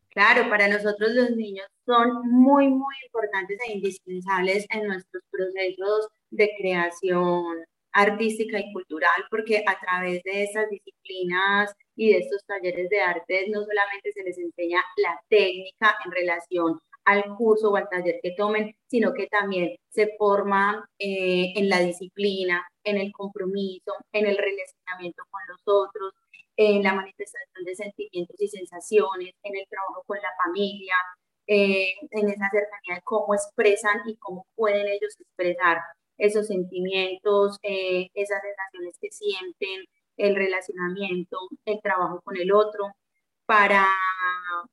Claro, 0.10 0.50
para 0.50 0.68
nosotros 0.68 1.12
los 1.14 1.32
niños 1.32 1.66
son 1.86 2.30
muy, 2.30 2.68
muy 2.68 2.96
importantes 3.06 3.58
e 3.68 3.74
indispensables 3.74 4.66
en 4.70 4.88
nuestros 4.88 5.24
procesos 5.32 6.10
de 6.30 6.50
creación 6.58 7.64
artística 7.94 8.60
y 8.60 8.72
cultural, 8.74 9.26
porque 9.30 9.64
a 9.66 9.78
través 9.80 10.22
de 10.24 10.44
esas 10.44 10.70
disciplinas 10.70 11.74
y 11.96 12.12
de 12.12 12.20
estos 12.20 12.44
talleres 12.46 12.90
de 12.90 13.02
arte 13.02 13.48
no 13.50 13.64
solamente 13.64 14.12
se 14.14 14.24
les 14.24 14.38
enseña 14.38 14.82
la 14.98 15.20
técnica 15.30 15.98
en 16.06 16.12
relación 16.12 16.80
al 17.06 17.36
curso 17.36 17.72
o 17.72 17.76
al 17.76 17.90
taller 17.90 18.20
que 18.22 18.34
tomen, 18.38 18.76
sino 18.88 19.14
que 19.14 19.28
también 19.28 19.76
se 19.90 20.16
forma 20.18 20.88
eh, 21.00 21.54
en 21.56 21.70
la 21.70 21.80
disciplina, 21.80 22.66
en 22.84 22.98
el 22.98 23.12
compromiso, 23.12 23.94
en 24.12 24.28
el 24.28 24.38
relacionamiento 24.38 25.24
con 25.30 25.42
los 25.48 25.62
otros, 25.66 26.14
en 26.58 26.84
la 26.84 26.94
manifestación 26.94 27.64
de 27.66 27.76
sentimientos 27.76 28.36
y 28.40 28.48
sensaciones, 28.48 29.34
en 29.44 29.56
el 29.56 29.66
trabajo 29.70 30.04
con 30.06 30.18
la 30.18 30.30
familia, 30.44 30.96
eh, 31.48 31.94
en 32.12 32.30
esa 32.30 32.50
cercanía 32.50 32.96
de 32.96 33.02
cómo 33.04 33.34
expresan 33.34 34.02
y 34.06 34.16
cómo 34.18 34.46
pueden 34.56 34.88
ellos 34.88 35.16
expresar 35.20 35.80
esos 36.18 36.48
sentimientos, 36.48 37.58
eh, 37.64 38.08
esas 38.14 38.42
sensaciones 38.42 38.98
que 39.02 39.10
sienten, 39.12 39.86
el 40.18 40.36
relacionamiento, 40.36 41.38
el 41.66 41.82
trabajo 41.82 42.22
con 42.24 42.38
el 42.38 42.52
otro. 42.54 42.92
Para 43.46 43.88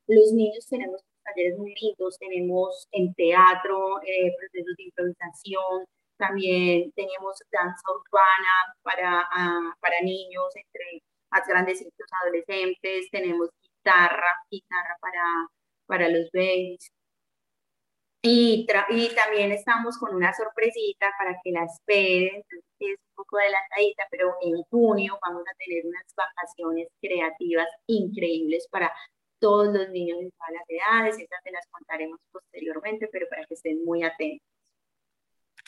los 0.07 0.33
niños 0.33 0.67
tenemos 0.69 1.03
talleres 1.35 1.59
muy 1.59 1.75
lindos, 1.75 2.19
tenemos 2.19 2.88
en 2.93 3.14
teatro, 3.14 4.01
eh, 4.03 4.33
procesos 4.38 4.77
de 4.77 4.85
improvisación, 4.85 5.87
también 6.19 6.93
tenemos 6.93 7.38
danza 7.53 7.83
urbana 7.93 8.75
para, 8.83 9.27
ah, 9.31 9.75
para 9.81 10.01
niños, 10.03 10.55
entre 10.57 11.03
más 11.31 11.43
los 11.47 12.12
adolescentes, 12.23 13.09
tenemos 13.11 13.51
guitarra, 13.62 14.35
guitarra 14.51 14.97
para, 15.01 15.23
para 15.87 16.09
los 16.09 16.29
babies. 16.33 16.91
Y, 18.23 18.67
y 18.91 19.14
también 19.14 19.53
estamos 19.53 19.97
con 19.97 20.14
una 20.14 20.33
sorpresita 20.35 21.07
para 21.19 21.38
que 21.43 21.53
la 21.53 21.64
esperen, 21.64 22.43
es 22.81 22.99
un 22.99 23.14
poco 23.14 23.38
de 23.38 23.45
pasadita, 23.69 24.05
pero 24.11 24.35
en 24.43 24.62
junio 24.71 25.19
vamos 25.25 25.43
a 25.43 25.57
tener 25.57 25.85
unas 25.87 26.05
vacaciones 26.17 26.88
creativas 27.01 27.69
increíbles 27.87 28.67
para 28.71 28.93
todos 29.38 29.66
los 29.72 29.88
niños 29.90 30.18
de 30.18 30.31
todas 30.31 30.53
las 30.53 30.64
edades, 30.68 31.18
esas 31.18 31.42
te 31.42 31.51
las 31.51 31.66
contaremos 31.68 32.20
posteriormente, 32.31 33.09
pero 33.12 33.27
para 33.29 33.44
que 33.44 33.55
estén 33.55 33.85
muy 33.85 34.03
atentos. 34.03 34.46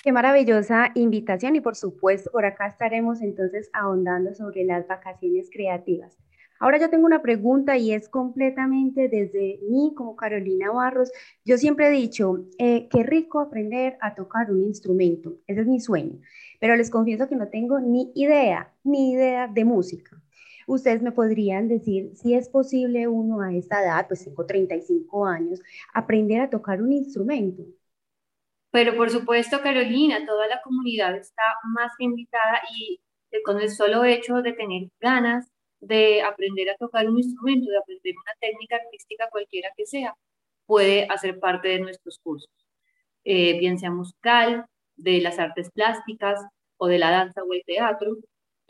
Qué 0.02 0.12
maravillosa 0.12 0.92
invitación 0.94 1.56
y 1.56 1.60
por 1.60 1.76
supuesto 1.76 2.30
por 2.30 2.46
acá 2.46 2.66
estaremos 2.66 3.20
entonces 3.20 3.68
ahondando 3.74 4.34
sobre 4.34 4.64
las 4.64 4.86
vacaciones 4.86 5.50
creativas. 5.52 6.16
Ahora 6.58 6.78
yo 6.78 6.90
tengo 6.90 7.06
una 7.06 7.22
pregunta 7.22 7.78
y 7.78 7.92
es 7.92 8.08
completamente 8.08 9.08
desde 9.08 9.60
mí 9.70 9.94
como 9.96 10.14
Carolina 10.14 10.70
Barros. 10.70 11.10
Yo 11.42 11.56
siempre 11.56 11.88
he 11.88 11.90
dicho, 11.90 12.46
eh, 12.58 12.86
qué 12.90 13.02
rico 13.02 13.40
aprender 13.40 13.96
a 14.00 14.14
tocar 14.14 14.50
un 14.50 14.62
instrumento, 14.62 15.38
ese 15.46 15.62
es 15.62 15.66
mi 15.66 15.80
sueño, 15.80 16.20
pero 16.60 16.76
les 16.76 16.90
confieso 16.90 17.28
que 17.28 17.36
no 17.36 17.48
tengo 17.48 17.80
ni 17.80 18.12
idea, 18.14 18.74
ni 18.84 19.12
idea 19.12 19.48
de 19.48 19.64
música. 19.64 20.20
Ustedes 20.66 21.02
me 21.02 21.12
podrían 21.12 21.68
decir 21.68 22.10
si 22.14 22.34
es 22.34 22.48
posible 22.48 23.08
uno 23.08 23.40
a 23.40 23.52
esta 23.54 23.82
edad, 23.82 24.06
pues 24.08 24.24
tengo 24.24 24.46
35 24.46 25.26
años, 25.26 25.60
aprender 25.94 26.40
a 26.42 26.50
tocar 26.50 26.82
un 26.82 26.92
instrumento. 26.92 27.64
Pero 28.70 28.96
por 28.96 29.10
supuesto, 29.10 29.60
Carolina, 29.62 30.24
toda 30.26 30.46
la 30.46 30.60
comunidad 30.62 31.16
está 31.16 31.42
más 31.74 31.92
que 31.98 32.04
invitada 32.04 32.60
y 32.76 33.00
con 33.44 33.60
el 33.60 33.70
solo 33.70 34.04
hecho 34.04 34.42
de 34.42 34.52
tener 34.52 34.88
ganas 35.00 35.50
de 35.80 36.22
aprender 36.22 36.68
a 36.70 36.76
tocar 36.76 37.08
un 37.08 37.18
instrumento, 37.18 37.70
de 37.70 37.78
aprender 37.78 38.14
una 38.16 38.32
técnica 38.40 38.76
artística 38.76 39.28
cualquiera 39.30 39.70
que 39.76 39.86
sea, 39.86 40.14
puede 40.66 41.06
hacer 41.10 41.40
parte 41.40 41.68
de 41.68 41.80
nuestros 41.80 42.18
cursos, 42.22 42.50
eh, 43.24 43.58
bien 43.58 43.78
sea 43.78 43.90
musical, 43.90 44.66
de 44.96 45.20
las 45.20 45.38
artes 45.38 45.70
plásticas 45.70 46.40
o 46.76 46.86
de 46.88 46.98
la 46.98 47.10
danza 47.10 47.42
o 47.42 47.52
el 47.54 47.62
teatro. 47.64 48.16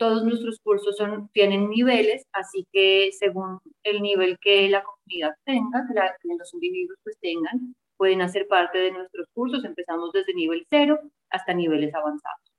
Todos 0.01 0.23
nuestros 0.23 0.59
cursos 0.63 0.95
tienen 1.31 1.69
niveles, 1.69 2.25
así 2.33 2.65
que 2.71 3.11
según 3.11 3.59
el 3.83 4.01
nivel 4.01 4.39
que 4.41 4.67
la 4.67 4.83
comunidad 4.83 5.35
tenga, 5.45 5.85
que, 5.87 5.93
que 5.93 6.35
los 6.39 6.51
individuos 6.55 6.97
pues 7.03 7.19
tengan, 7.21 7.75
pueden 7.97 8.23
hacer 8.23 8.47
parte 8.47 8.79
de 8.79 8.91
nuestros 8.93 9.27
cursos. 9.31 9.63
Empezamos 9.63 10.11
desde 10.11 10.33
nivel 10.33 10.65
cero 10.71 10.99
hasta 11.29 11.53
niveles 11.53 11.93
avanzados. 11.93 12.50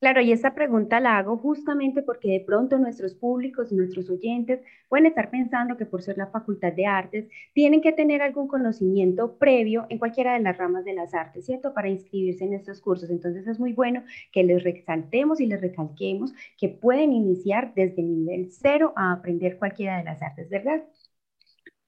Claro, 0.00 0.22
y 0.22 0.32
esta 0.32 0.54
pregunta 0.54 0.98
la 0.98 1.18
hago 1.18 1.36
justamente 1.36 2.02
porque 2.02 2.28
de 2.28 2.40
pronto 2.40 2.78
nuestros 2.78 3.14
públicos, 3.14 3.70
nuestros 3.70 4.08
oyentes 4.08 4.60
pueden 4.88 5.04
estar 5.04 5.30
pensando 5.30 5.76
que 5.76 5.84
por 5.84 6.00
ser 6.00 6.16
la 6.16 6.28
Facultad 6.28 6.72
de 6.72 6.86
Artes 6.86 7.28
tienen 7.52 7.82
que 7.82 7.92
tener 7.92 8.22
algún 8.22 8.48
conocimiento 8.48 9.36
previo 9.36 9.84
en 9.90 9.98
cualquiera 9.98 10.32
de 10.32 10.40
las 10.40 10.56
ramas 10.56 10.86
de 10.86 10.94
las 10.94 11.12
artes, 11.12 11.44
¿cierto? 11.44 11.74
Para 11.74 11.90
inscribirse 11.90 12.44
en 12.44 12.54
estos 12.54 12.80
cursos. 12.80 13.10
Entonces 13.10 13.46
es 13.46 13.60
muy 13.60 13.74
bueno 13.74 14.02
que 14.32 14.42
les 14.42 14.64
resaltemos 14.64 15.38
y 15.38 15.46
les 15.46 15.60
recalquemos 15.60 16.32
que 16.56 16.70
pueden 16.70 17.12
iniciar 17.12 17.74
desde 17.74 18.00
el 18.00 18.24
nivel 18.24 18.50
cero 18.50 18.94
a 18.96 19.12
aprender 19.12 19.58
cualquiera 19.58 19.98
de 19.98 20.04
las 20.04 20.22
artes, 20.22 20.48
¿verdad? 20.48 20.82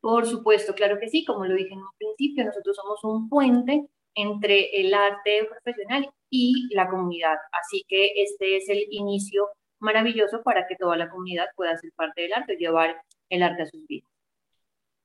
Por 0.01 0.27
supuesto, 0.27 0.75
claro 0.75 0.99
que 1.01 1.09
sí, 1.09 1.25
como 1.25 1.47
lo 1.47 1.55
dije 1.55 1.73
en 1.73 1.79
un 1.81 1.97
principio, 1.99 2.45
nosotros 2.45 2.77
somos 2.77 3.03
un 3.05 3.29
puente 3.31 3.87
entre 4.15 4.81
el 4.81 4.93
arte 4.93 5.49
profesional 5.51 6.11
y 6.33 6.75
la 6.75 6.89
comunidad. 6.89 7.37
Así 7.53 7.85
que 7.87 8.23
este 8.23 8.57
es 8.57 8.69
el 8.71 8.87
inicio 8.91 9.49
maravilloso 9.79 10.43
para 10.43 10.67
que 10.67 10.77
toda 10.77 10.97
la 10.97 11.11
comunidad 11.11 11.47
pueda 11.55 11.77
ser 11.77 11.93
parte 11.95 12.23
del 12.23 12.33
arte, 12.33 12.57
llevar 12.57 12.97
el 13.29 13.43
arte 13.43 13.63
a 13.63 13.67
sus 13.67 13.87
vidas. 13.87 14.09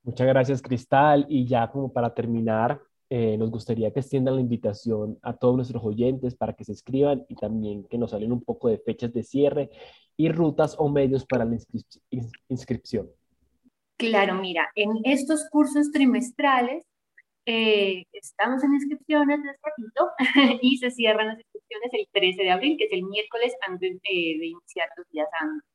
Muchas 0.02 0.26
gracias, 0.26 0.62
Cristal. 0.62 1.26
Y 1.28 1.46
ya 1.46 1.70
como 1.70 1.92
para 1.92 2.14
terminar, 2.14 2.80
eh, 3.10 3.36
nos 3.36 3.50
gustaría 3.50 3.92
que 3.92 4.00
extiendan 4.00 4.36
la 4.36 4.40
invitación 4.40 5.18
a 5.20 5.36
todos 5.36 5.56
nuestros 5.56 5.84
oyentes 5.84 6.34
para 6.34 6.54
que 6.54 6.64
se 6.64 6.72
inscriban 6.72 7.26
y 7.28 7.34
también 7.34 7.84
que 7.84 7.98
nos 7.98 8.12
salen 8.12 8.32
un 8.32 8.42
poco 8.42 8.68
de 8.68 8.78
fechas 8.78 9.12
de 9.12 9.22
cierre 9.22 9.70
y 10.16 10.30
rutas 10.30 10.76
o 10.78 10.88
medios 10.88 11.26
para 11.26 11.44
la 11.44 11.58
inscripción. 12.48 13.10
Claro, 13.98 14.34
mira, 14.36 14.68
en 14.74 14.92
estos 15.04 15.46
cursos 15.50 15.90
trimestrales 15.92 16.84
eh, 17.48 18.04
estamos 18.12 18.62
en 18.62 18.74
inscripciones 18.74 19.42
de 19.42 19.50
ratito 19.62 20.10
y 20.62 20.76
se 20.76 20.90
cierran 20.90 21.28
las 21.28 21.38
inscripciones 21.38 21.90
el 21.92 22.06
13 22.12 22.42
de 22.42 22.50
abril, 22.50 22.76
que 22.78 22.84
es 22.84 22.92
el 22.92 23.04
miércoles 23.04 23.54
antes 23.66 23.98
de 24.02 24.46
iniciar 24.46 24.88
los 24.96 25.08
días 25.08 25.28
antes. 25.40 25.66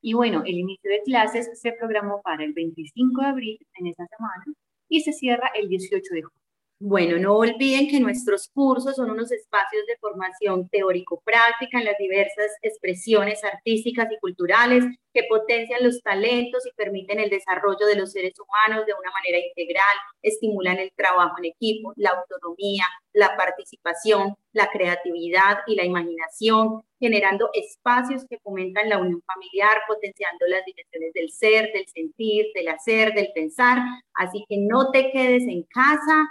Y 0.00 0.14
bueno, 0.14 0.42
el 0.46 0.54
inicio 0.58 0.90
de 0.90 1.02
clases 1.02 1.60
se 1.60 1.72
programó 1.72 2.22
para 2.22 2.44
el 2.44 2.54
25 2.54 3.20
de 3.20 3.26
abril 3.26 3.58
en 3.74 3.86
esta 3.88 4.06
semana 4.06 4.44
y 4.88 5.00
se 5.02 5.12
cierra 5.12 5.50
el 5.54 5.68
18 5.68 6.14
de 6.14 6.22
julio. 6.22 6.43
Bueno, 6.80 7.18
no 7.18 7.36
olviden 7.36 7.88
que 7.88 8.00
nuestros 8.00 8.48
cursos 8.52 8.96
son 8.96 9.10
unos 9.10 9.30
espacios 9.30 9.86
de 9.86 9.96
formación 9.98 10.68
teórico-práctica 10.68 11.78
en 11.78 11.84
las 11.84 11.96
diversas 11.98 12.50
expresiones 12.62 13.42
artísticas 13.44 14.08
y 14.12 14.18
culturales 14.18 14.84
que 15.14 15.22
potencian 15.28 15.84
los 15.84 16.02
talentos 16.02 16.66
y 16.66 16.74
permiten 16.76 17.20
el 17.20 17.30
desarrollo 17.30 17.86
de 17.86 17.94
los 17.94 18.10
seres 18.12 18.34
humanos 18.38 18.84
de 18.86 18.92
una 18.92 19.10
manera 19.12 19.38
integral, 19.38 19.96
estimulan 20.20 20.78
el 20.78 20.90
trabajo 20.96 21.36
en 21.38 21.46
equipo, 21.46 21.92
la 21.96 22.10
autonomía, 22.10 22.84
la 23.12 23.36
participación, 23.36 24.34
la 24.52 24.68
creatividad 24.68 25.58
y 25.68 25.76
la 25.76 25.84
imaginación, 25.84 26.82
generando 26.98 27.50
espacios 27.54 28.26
que 28.28 28.40
fomentan 28.40 28.88
la 28.88 28.98
unión 28.98 29.22
familiar, 29.22 29.78
potenciando 29.86 30.46
las 30.48 30.64
dimensiones 30.66 31.12
del 31.14 31.30
ser, 31.30 31.72
del 31.72 31.86
sentir, 31.86 32.46
del 32.54 32.68
hacer, 32.68 33.14
del 33.14 33.30
pensar. 33.32 33.78
Así 34.14 34.44
que 34.48 34.56
no 34.58 34.90
te 34.90 35.12
quedes 35.12 35.44
en 35.44 35.62
casa, 35.62 36.28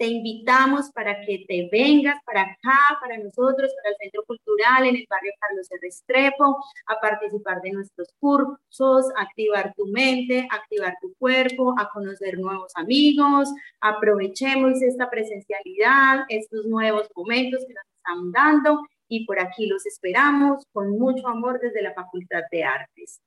te 0.00 0.06
invitamos 0.06 0.90
para 0.92 1.20
que 1.26 1.44
te 1.46 1.68
vengas 1.70 2.16
para 2.24 2.40
acá, 2.40 2.78
para 3.02 3.18
nosotros, 3.18 3.70
para 3.76 3.90
el 3.90 3.96
Centro 4.00 4.24
Cultural 4.24 4.86
en 4.86 4.96
el 4.96 5.06
barrio 5.10 5.30
Carlos 5.38 5.70
R. 5.70 5.78
Restrepo, 5.82 6.56
a 6.86 6.98
participar 7.02 7.60
de 7.60 7.72
nuestros 7.72 8.08
cursos, 8.18 9.12
activar 9.18 9.74
tu 9.74 9.86
mente, 9.88 10.48
activar 10.50 10.96
tu 11.02 11.12
cuerpo, 11.18 11.74
a 11.78 11.90
conocer 11.90 12.38
nuevos 12.38 12.72
amigos. 12.76 13.50
Aprovechemos 13.82 14.80
esta 14.80 15.10
presencialidad, 15.10 16.20
estos 16.30 16.64
nuevos 16.64 17.06
momentos 17.14 17.60
que 17.68 17.74
nos 17.74 17.84
están 17.94 18.32
dando 18.32 18.80
y 19.06 19.26
por 19.26 19.38
aquí 19.38 19.66
los 19.66 19.84
esperamos 19.84 20.64
con 20.72 20.98
mucho 20.98 21.28
amor 21.28 21.60
desde 21.60 21.82
la 21.82 21.92
Facultad 21.92 22.44
de 22.50 22.64
Artes. 22.64 23.20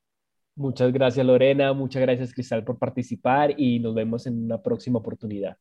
Muchas 0.56 0.92
gracias 0.92 1.24
Lorena, 1.24 1.72
muchas 1.74 2.02
gracias 2.02 2.34
Cristal 2.34 2.64
por 2.64 2.80
participar 2.80 3.54
y 3.60 3.80
nos 3.80 3.94
vemos 3.94 4.26
en 4.26 4.44
una 4.44 4.60
próxima 4.60 4.98
oportunidad. 4.98 5.56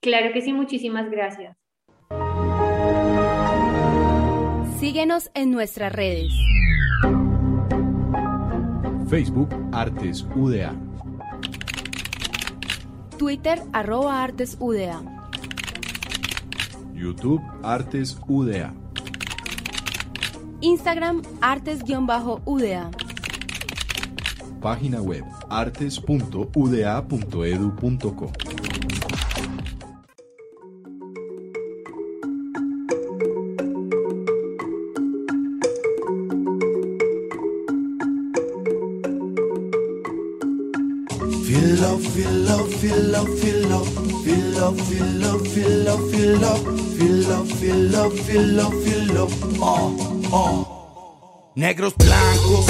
Claro 0.00 0.32
que 0.32 0.42
sí, 0.42 0.52
muchísimas 0.52 1.10
gracias. 1.10 1.56
Síguenos 4.78 5.30
en 5.34 5.50
nuestras 5.50 5.92
redes. 5.92 6.32
Facebook 9.08 9.48
Artes 9.72 10.24
UDA. 10.34 10.74
Twitter 13.18 13.60
arroba 13.72 14.22
Artes 14.22 14.56
UDA. 14.60 15.02
YouTube 16.94 17.42
Artes 17.62 18.18
UDA. 18.28 18.74
Instagram 20.60 21.22
Artes-UDA. 21.40 22.90
Página 24.60 25.02
web 25.02 25.24
artes.uda.edu.co. 25.48 28.32
Negros, 51.54 51.94
blancos, 51.96 52.66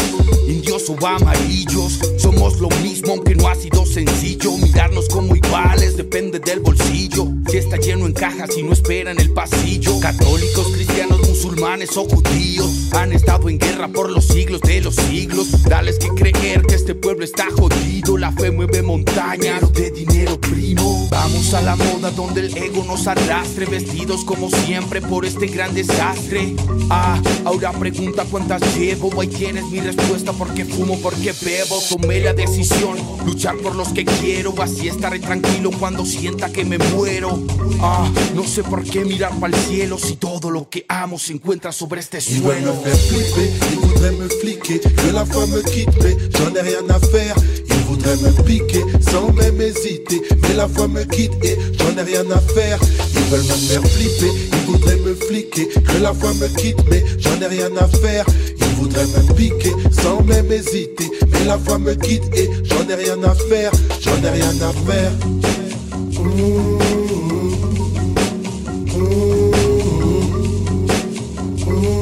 indios 0.47 0.89
o 0.89 1.07
amarillos, 1.07 1.99
somos 2.19 2.61
lo 2.61 2.69
mismo 2.83 3.13
aunque 3.15 3.35
no 3.35 3.49
ha 3.49 3.55
sido 3.57 3.85
sencillo. 3.85 4.57
Mirarnos 4.59 5.09
como 5.09 5.35
iguales 5.35 5.97
depende 5.97 6.39
del 6.39 6.61
bolsillo. 6.61 7.27
Si 7.51 7.57
está 7.59 7.77
lleno 7.77 8.07
en 8.07 8.13
cajas 8.13 8.57
y 8.57 8.63
no 8.63 8.73
espera 8.73 9.11
en 9.11 9.21
el 9.21 9.33
pasillo. 9.33 9.99
Católicos, 10.01 10.69
cristianos, 10.73 11.21
musulmanes 11.29 11.97
o 11.97 12.05
judíos 12.05 12.86
han 12.97 13.13
estado 13.13 13.49
en 13.49 13.59
guerra 13.59 13.89
por 13.89 14.11
los 14.11 14.27
siglos 14.27 14.61
de 14.63 14.81
los 14.81 14.95
siglos. 14.97 15.63
Dales 15.65 15.99
que 15.99 16.09
creer 16.09 16.63
que 16.63 16.75
este 16.75 16.95
pueblo 16.95 17.25
está 17.25 17.47
jodido. 17.51 18.17
La 18.17 18.33
fe 18.33 18.51
mueve 18.51 18.83
montañas 18.83 19.73
de 19.73 19.91
dinero 19.91 20.41
primo. 20.41 21.09
Vamos 21.11 21.53
a 21.55 21.61
la 21.61 21.77
moda 21.77 22.11
donde 22.11 22.41
el 22.41 22.57
ego 22.57 22.85
nos 22.85 23.07
arrastre. 23.07 23.67
Vestidos 23.67 24.25
como 24.25 24.51
siempre 24.51 25.03
por 25.03 25.25
este 25.25 25.47
gran 25.47 25.75
desastre. 25.75 26.55
Ah, 26.89 27.21
ahora 27.45 27.73
pregunta 27.73 28.25
cuántas 28.31 28.63
llevo. 28.77 29.21
Ahí 29.21 29.29
tienes 29.29 29.65
mi 29.67 29.81
respuesta 29.81 30.33
porque 30.33 30.65
fumo, 30.65 30.99
porque 31.01 31.35
bebo. 31.43 31.81
Tomé 31.89 32.21
la 32.21 32.33
decisión, 32.33 32.97
luchar 33.27 33.57
por 33.59 33.75
los 33.75 33.89
que 33.89 34.05
quiero. 34.05 34.55
Así 34.63 34.89
estaré 34.89 35.19
tranquilo 35.19 35.71
cuando 35.79 36.07
sienta 36.07 36.51
que 36.51 36.65
me 36.65 36.79
muero. 36.79 37.43
Ah, 37.81 38.11
no 38.35 38.45
sé 38.45 38.63
por 38.63 38.83
qué 38.85 39.05
mirar 39.05 39.39
para 39.39 39.55
el 39.57 39.63
cielo 39.65 39.99
si 39.99 40.17
todo 40.17 40.51
lo 40.51 40.71
que 40.71 40.87
amo 40.89 41.19
se 41.19 41.35
encuentra 41.35 41.73
sobre 41.73 42.01
este 42.01 42.21
suelo. 42.21 42.86
Faire 42.87 42.99
flipper, 42.99 43.51
ils 43.73 43.79
voudraient 43.79 44.13
me 44.13 44.29
fliquer, 44.29 44.79
que 44.79 45.13
la 45.13 45.25
foi 45.25 45.47
me 45.47 45.61
quitte, 45.63 45.91
mais 46.03 46.17
j'en 46.37 46.55
ai 46.55 46.61
rien 46.61 46.89
à 46.89 47.01
faire. 47.01 47.35
Ils 47.69 47.85
voudraient 47.89 48.17
me 48.17 48.31
piquer 48.43 48.85
sans 49.01 49.33
même 49.33 49.61
hésiter, 49.61 50.23
mais 50.43 50.55
la 50.55 50.69
foi 50.69 50.87
me 50.89 51.03
quitte 51.05 51.33
et 51.43 51.57
j'en 51.79 52.01
ai 52.01 52.03
rien 52.03 52.25
à 52.31 52.41
faire. 52.55 52.79
Ils 53.15 53.31
veulent 53.31 53.41
me 53.41 53.59
faire 53.69 53.83
flipper, 53.83 54.33
ils 54.53 54.71
voudraient 54.71 55.01
me 55.05 55.15
fliquer, 55.15 55.69
que 55.69 56.03
la 56.03 56.13
foi 56.13 56.33
me 56.35 56.49
quitte, 56.57 56.79
mais 56.91 57.05
j'en 57.19 57.41
ai 57.41 57.47
rien 57.47 57.71
à 57.77 57.89
faire. 57.89 58.25
Ils 58.59 58.75
voudraient 58.77 59.07
me 59.07 59.35
piquer 59.35 59.73
sans 59.91 60.23
même 60.23 60.51
hésiter, 60.53 61.11
mais 61.33 61.45
la 61.45 61.59
foi 61.59 61.79
me 61.79 61.95
quitte 61.95 62.25
et 62.35 62.49
j'en 62.65 62.89
ai 62.89 62.95
rien 62.95 63.23
à 63.25 63.35
faire, 63.35 63.73
j'en 64.01 64.23
ai 64.23 64.31
rien 64.31 64.55
à 64.63 64.73
faire. 64.91 65.13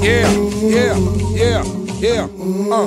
Yeah, 0.05 0.43
yeah, 0.75 0.99
yeah, 1.37 1.84
yeah. 2.05 2.29
Ah, 2.73 2.87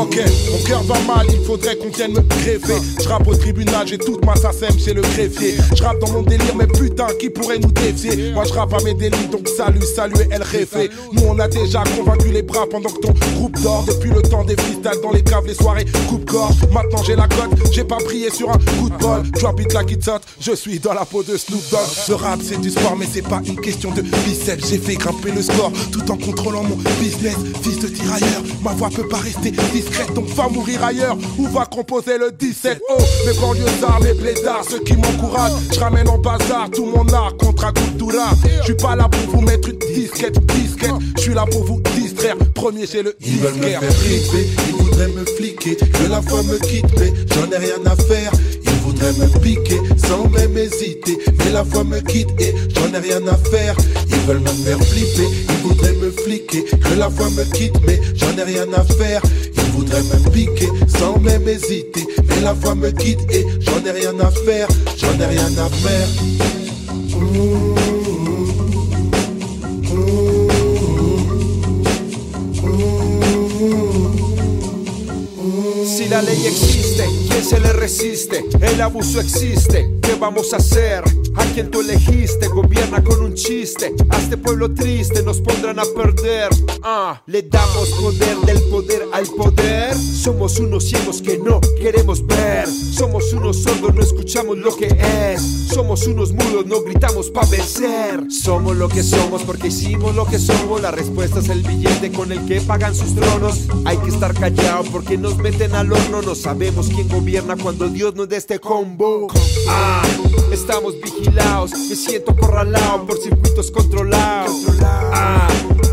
ok, 0.00 0.16
mon 0.50 0.58
cœur 0.66 0.82
va 0.82 0.98
mal, 1.06 1.26
il 1.30 1.44
faudrait 1.44 1.76
qu'on 1.76 1.88
vienne 1.88 2.12
me 2.12 2.20
greffer. 2.20 2.80
Je 3.00 3.08
rappe 3.08 3.26
au 3.28 3.34
tribunal, 3.34 3.86
j'ai 3.86 3.98
toute 3.98 4.24
ma 4.24 4.34
SACEM 4.34 4.78
chez 4.78 4.94
le 4.94 5.02
greffier. 5.02 5.56
Je 5.74 5.82
rappe 5.82 5.98
dans 6.00 6.10
mon 6.10 6.22
délire, 6.22 6.54
mais 6.56 6.66
putain, 6.66 7.06
qui 7.20 7.30
pourrait 7.30 7.58
nous 7.58 7.70
défier? 7.70 8.32
Moi 8.32 8.44
je 8.44 8.52
rappe 8.52 8.74
à 8.74 8.82
mes 8.82 8.94
délits, 8.94 9.28
donc 9.30 9.48
salut, 9.48 9.82
salut 9.94 10.16
El 10.30 10.42
Réfé. 10.42 10.90
Nous 11.12 11.22
on 11.28 11.38
a 11.38 11.48
déjà 11.48 11.84
convaincu 11.96 12.28
les 12.30 12.42
bras 12.42 12.66
pendant 12.70 12.90
que 12.90 13.00
ton 13.00 13.14
groupe 13.34 13.60
dort. 13.62 13.84
Depuis 13.86 14.10
le 14.10 14.22
temps 14.22 14.44
des 14.44 14.56
freestyles 14.56 15.00
dans 15.02 15.12
les 15.12 15.22
caves, 15.22 15.46
les 15.46 15.54
soirées 15.54 15.86
coupe-gorge. 16.08 16.56
Maintenant 16.72 17.02
j'ai 17.04 17.16
la 17.16 17.28
cote, 17.28 17.72
j'ai 17.72 17.84
pas 17.84 17.98
prié 17.98 18.30
sur 18.30 18.50
un 18.50 18.58
coup 18.58 18.90
de 18.90 18.96
bol. 18.96 19.22
Drop 19.32 19.60
it 19.60 19.72
like 19.72 19.92
it's 19.92 20.08
je 20.40 20.52
suis 20.52 20.78
dans 20.78 20.94
la 20.94 21.04
peau 21.04 21.22
de 21.22 21.36
Snoop 21.36 21.62
Dogg. 21.70 21.80
Le 22.08 22.14
rap 22.14 22.40
c'est 22.42 22.60
du 22.60 22.70
sport, 22.70 22.96
mais 22.98 23.06
c'est 23.12 23.22
pas 23.22 23.40
une 23.44 23.60
question 23.60 23.90
de 23.90 24.02
biceps. 24.02 24.68
J'ai 24.68 24.78
fait 24.78 24.94
grimper 24.94 25.32
le 25.32 25.42
score 25.42 25.72
tout 25.90 26.10
en 26.10 26.16
contrôlant 26.16 26.62
mon 26.62 26.76
business. 27.00 27.36
Fils 27.62 27.80
de 27.80 27.88
tirailleur, 27.88 28.42
ma 28.62 28.72
voix 28.72 28.90
peut 28.90 29.08
pas 29.08 29.18
rester 29.18 29.50
discrète, 29.72 30.12
donc 30.14 30.26
va 30.28 30.48
mourir 30.48 30.82
ailleurs 30.84 31.16
ou 31.38 31.46
va 31.46 31.66
composer 31.66 32.18
le 32.18 32.30
17. 32.32 32.80
Oh, 32.88 33.02
mes 33.26 33.32
banlieusards, 33.34 34.00
mes 34.02 34.14
blédards, 34.14 34.64
ceux 34.68 34.80
qui 34.80 34.96
m'encouragent. 34.96 35.52
Je 35.72 35.80
ramène 35.80 36.08
en 36.08 36.18
bazar 36.18 36.70
tout 36.70 36.86
mon 36.86 37.06
art 37.12 37.36
contre 37.36 37.66
un 37.66 37.72
cultura. 37.72 38.30
Je 38.60 38.64
suis 38.64 38.74
pas 38.74 38.96
là 38.96 39.08
pour 39.08 39.36
vous 39.36 39.40
mettre 39.42 39.68
une 39.68 39.78
disquette, 39.94 40.38
disquette. 40.46 40.94
Je 41.16 41.22
suis 41.22 41.34
là 41.34 41.44
pour 41.50 41.64
vous 41.64 41.80
distraire. 41.94 42.36
Premier, 42.54 42.86
j'ai 42.86 43.02
le 43.02 43.16
Ils 43.20 43.38
veulent 43.38 43.54
me 43.54 43.62
faire 43.62 43.82
flipper, 43.82 44.46
ils 44.68 44.74
voudraient 44.74 45.08
me 45.08 45.24
fliquer, 45.24 45.76
que 45.76 46.10
la 46.10 46.22
foi 46.22 46.42
me 46.42 46.58
quitte, 46.58 46.86
mais 46.98 47.12
j'en 47.34 47.50
ai 47.50 47.58
rien 47.58 47.84
à 47.84 47.96
faire. 47.96 48.32
Ils 48.96 49.02
voudraient 49.02 49.26
me 49.26 49.40
piquer 49.40 49.80
sans 49.98 50.26
même 50.30 50.56
hésiter, 50.56 51.18
mais 51.38 51.52
la 51.52 51.64
foi 51.64 51.84
me 51.84 52.00
quitte 52.00 52.30
et 52.38 52.54
j'en 52.74 52.94
ai 52.94 52.98
rien 52.98 53.20
à 53.26 53.36
faire. 53.50 53.76
Ils 54.08 54.20
veulent 54.20 54.40
me 54.40 54.48
faire 54.48 54.78
flipper, 54.82 55.28
ils 55.50 55.68
voudraient 55.68 55.92
me 55.92 56.10
fliquer, 56.10 56.64
que 56.64 56.98
la 56.98 57.10
foi 57.10 57.28
me 57.30 57.44
quitte, 57.52 57.78
mais 57.86 58.00
j'en 58.14 58.34
ai 58.38 58.42
rien 58.42 58.66
à 58.72 58.84
faire. 58.84 59.20
Ils 59.54 59.72
voudraient 59.72 60.02
me 60.02 60.30
piquer 60.30 60.68
sans 60.98 61.18
même 61.18 61.46
hésiter, 61.46 62.06
mais 62.26 62.40
la 62.40 62.54
foi 62.54 62.74
me 62.74 62.90
quitte 62.90 63.20
et 63.30 63.44
j'en 63.60 63.84
ai 63.84 63.90
rien 63.90 64.18
à 64.18 64.30
faire, 64.30 64.68
j'en 64.96 65.12
ai 65.20 65.26
rien 65.26 65.50
à 65.58 65.68
faire. 65.68 66.08
Se 77.46 77.60
le 77.60 77.72
resiste? 77.72 78.44
El 78.60 78.80
abuso 78.80 79.20
existe, 79.20 79.88
¿qué 79.95 79.95
vamos 80.18 80.52
a 80.52 80.56
hacer? 80.56 81.04
A 81.36 81.44
quien 81.52 81.70
tú 81.70 81.80
elegiste, 81.80 82.48
gobierna 82.48 83.02
con 83.02 83.22
un 83.22 83.34
chiste. 83.34 83.94
A 84.08 84.18
este 84.18 84.36
pueblo 84.36 84.72
triste 84.72 85.22
nos 85.22 85.40
pondrán 85.40 85.78
a 85.78 85.84
perder. 85.84 86.48
Ah, 86.82 87.22
le 87.26 87.42
damos 87.42 87.90
poder 87.90 88.36
del 88.38 88.62
poder 88.70 89.02
al 89.12 89.26
poder. 89.26 89.94
Somos 89.94 90.58
unos 90.58 90.84
ciegos 90.84 91.20
que 91.20 91.38
no 91.38 91.60
queremos 91.78 92.26
ver. 92.26 92.66
Somos 92.68 93.32
unos 93.32 93.62
sordos, 93.62 93.94
no 93.94 94.02
escuchamos 94.02 94.58
lo 94.58 94.74
que 94.74 94.86
es. 94.86 95.42
Somos 95.72 96.06
unos 96.06 96.32
mudos, 96.32 96.66
no 96.66 96.82
gritamos 96.82 97.30
pa' 97.30 97.44
vencer. 97.46 98.24
Somos 98.30 98.76
lo 98.76 98.88
que 98.88 99.02
somos 99.02 99.42
porque 99.42 99.68
hicimos 99.68 100.14
lo 100.14 100.26
que 100.26 100.38
somos. 100.38 100.80
La 100.80 100.90
respuesta 100.90 101.40
es 101.40 101.48
el 101.48 101.62
billete 101.62 102.12
con 102.12 102.32
el 102.32 102.44
que 102.46 102.60
pagan 102.60 102.94
sus 102.94 103.14
tronos. 103.14 103.66
Hay 103.84 103.98
que 103.98 104.08
estar 104.08 104.32
callado 104.34 104.84
porque 104.84 105.18
nos 105.18 105.36
meten 105.36 105.74
al 105.74 105.92
horno. 105.92 106.22
No 106.22 106.34
sabemos 106.34 106.88
quién 106.88 107.08
gobierna 107.08 107.56
cuando 107.56 107.88
Dios 107.88 108.14
nos 108.14 108.28
dé 108.28 108.36
este 108.36 108.58
combo. 108.58 109.28
Ah, 109.68 110.02
estamos 110.52 110.94
vigilados. 111.00 111.70
Me 111.72 111.96
siento 111.96 112.32
acorralado 112.32 113.06
por 113.06 113.18
circuitos 113.18 113.70
controlados. 113.70 114.52
Ah, 114.82 115.48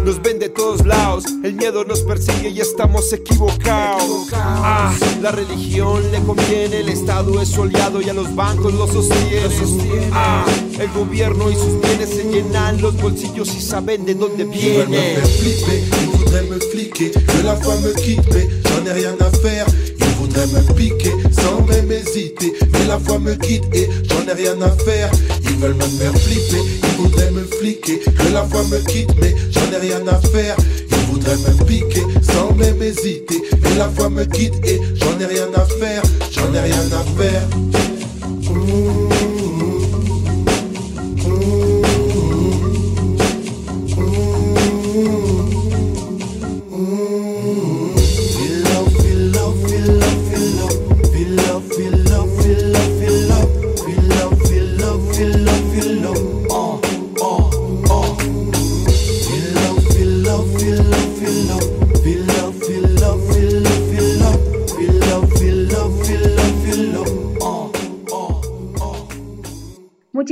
nos 0.05 0.21
ven 0.21 0.39
de 0.39 0.49
todos 0.49 0.85
lados. 0.85 1.25
El 1.43 1.53
miedo 1.55 1.83
nos 1.85 2.01
persigue 2.01 2.49
y 2.49 2.59
estamos 2.59 3.11
equivocados. 3.13 4.27
Ah, 4.33 4.93
la 5.21 5.31
religión 5.31 6.01
le 6.11 6.19
conviene. 6.21 6.79
El 6.81 6.89
Estado 6.89 7.41
es 7.41 7.49
su 7.49 7.63
aliado 7.63 8.01
y 8.01 8.09
a 8.09 8.13
los 8.13 8.33
bancos 8.35 8.73
los 8.73 8.89
sostiene. 8.91 10.09
Ah, 10.11 10.45
el 10.79 10.89
gobierno 10.91 11.49
y 11.51 11.55
sus 11.55 11.79
bienes 11.81 12.09
se 12.09 12.23
llenan 12.23 12.81
los 12.81 12.95
bolsillos 13.01 13.53
y 13.55 13.61
saben 13.61 14.05
de 14.05 14.15
dónde 14.15 14.43
Ils 14.43 14.49
veulent 14.49 14.89
me 14.89 14.97
viene. 14.97 15.15
faire 15.15 15.27
flipper, 15.27 15.83
ils 16.01 16.09
voudraient 16.17 16.49
me 16.49 16.59
fliquer, 16.59 17.11
que 17.11 17.43
la 17.43 17.55
foi 17.55 17.75
me 17.81 17.93
quitte, 17.93 18.27
mais 18.33 18.47
j'en 18.65 18.85
ai 18.87 18.93
rien 18.93 19.15
à 19.19 19.29
faire. 19.37 19.65
Ils 20.35 20.39
voudraient 20.39 20.61
me 20.61 20.73
piquer 20.73 21.11
sans 21.31 21.61
même 21.67 21.91
hésiter, 21.91 22.53
mais 22.71 22.87
la 22.87 22.97
foi 22.97 23.19
me 23.19 23.35
quitte 23.35 23.65
et 23.71 23.87
j'en 24.09 24.27
ai 24.27 24.33
rien 24.33 24.59
à 24.61 24.69
faire. 24.83 25.11
Ils 25.43 25.57
veulent 25.57 25.75
me 25.75 25.83
faire 25.83 26.15
flipper, 26.17 26.57
ils 26.81 26.97
voudraient 26.97 27.31
me 27.31 27.43
fliquer, 27.43 27.99
que 27.99 28.33
la 28.33 28.43
foi 28.43 28.63
me 28.63 28.79
quitte, 28.79 29.11
mais 29.21 29.35
j'en 29.51 29.71
ai 29.71 29.79
rien 29.79 30.07
à 30.07 30.19
faire. 30.29 30.55
Ils 30.89 31.11
voudraient 31.11 31.37
me 31.37 31.63
piquer 31.65 32.01
sans 32.23 32.51
même 32.55 32.81
hésiter, 32.81 33.43
mais 33.61 33.75
la 33.77 33.89
foi 33.89 34.09
me 34.09 34.23
quitte 34.25 34.55
et 34.65 34.81
j'en 34.95 35.19
ai 35.19 35.25
rien 35.25 35.49
à 35.55 35.65
faire, 35.65 36.01
j'en 36.31 36.51
ai 36.51 36.59
rien 36.61 36.81
à 36.91 37.21
faire. 37.21 37.82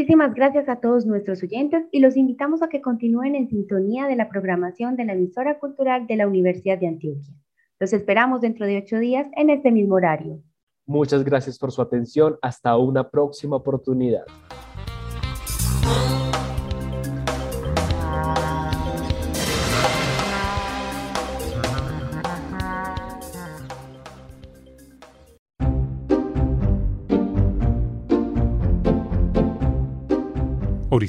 Muchísimas 0.01 0.33
gracias 0.33 0.67
a 0.67 0.77
todos 0.77 1.05
nuestros 1.05 1.43
oyentes 1.43 1.85
y 1.91 1.99
los 1.99 2.17
invitamos 2.17 2.63
a 2.63 2.69
que 2.69 2.81
continúen 2.81 3.35
en 3.35 3.47
sintonía 3.47 4.07
de 4.07 4.15
la 4.15 4.29
programación 4.29 4.95
de 4.95 5.05
la 5.05 5.13
emisora 5.13 5.59
cultural 5.59 6.07
de 6.07 6.15
la 6.15 6.25
Universidad 6.25 6.79
de 6.79 6.87
Antioquia. 6.87 7.35
Los 7.79 7.93
esperamos 7.93 8.41
dentro 8.41 8.65
de 8.65 8.79
ocho 8.79 8.97
días 8.97 9.27
en 9.35 9.51
este 9.51 9.69
mismo 9.71 9.93
horario. 9.93 10.41
Muchas 10.87 11.23
gracias 11.23 11.59
por 11.59 11.71
su 11.71 11.83
atención. 11.83 12.35
Hasta 12.41 12.75
una 12.77 13.11
próxima 13.11 13.57
oportunidad. 13.57 14.23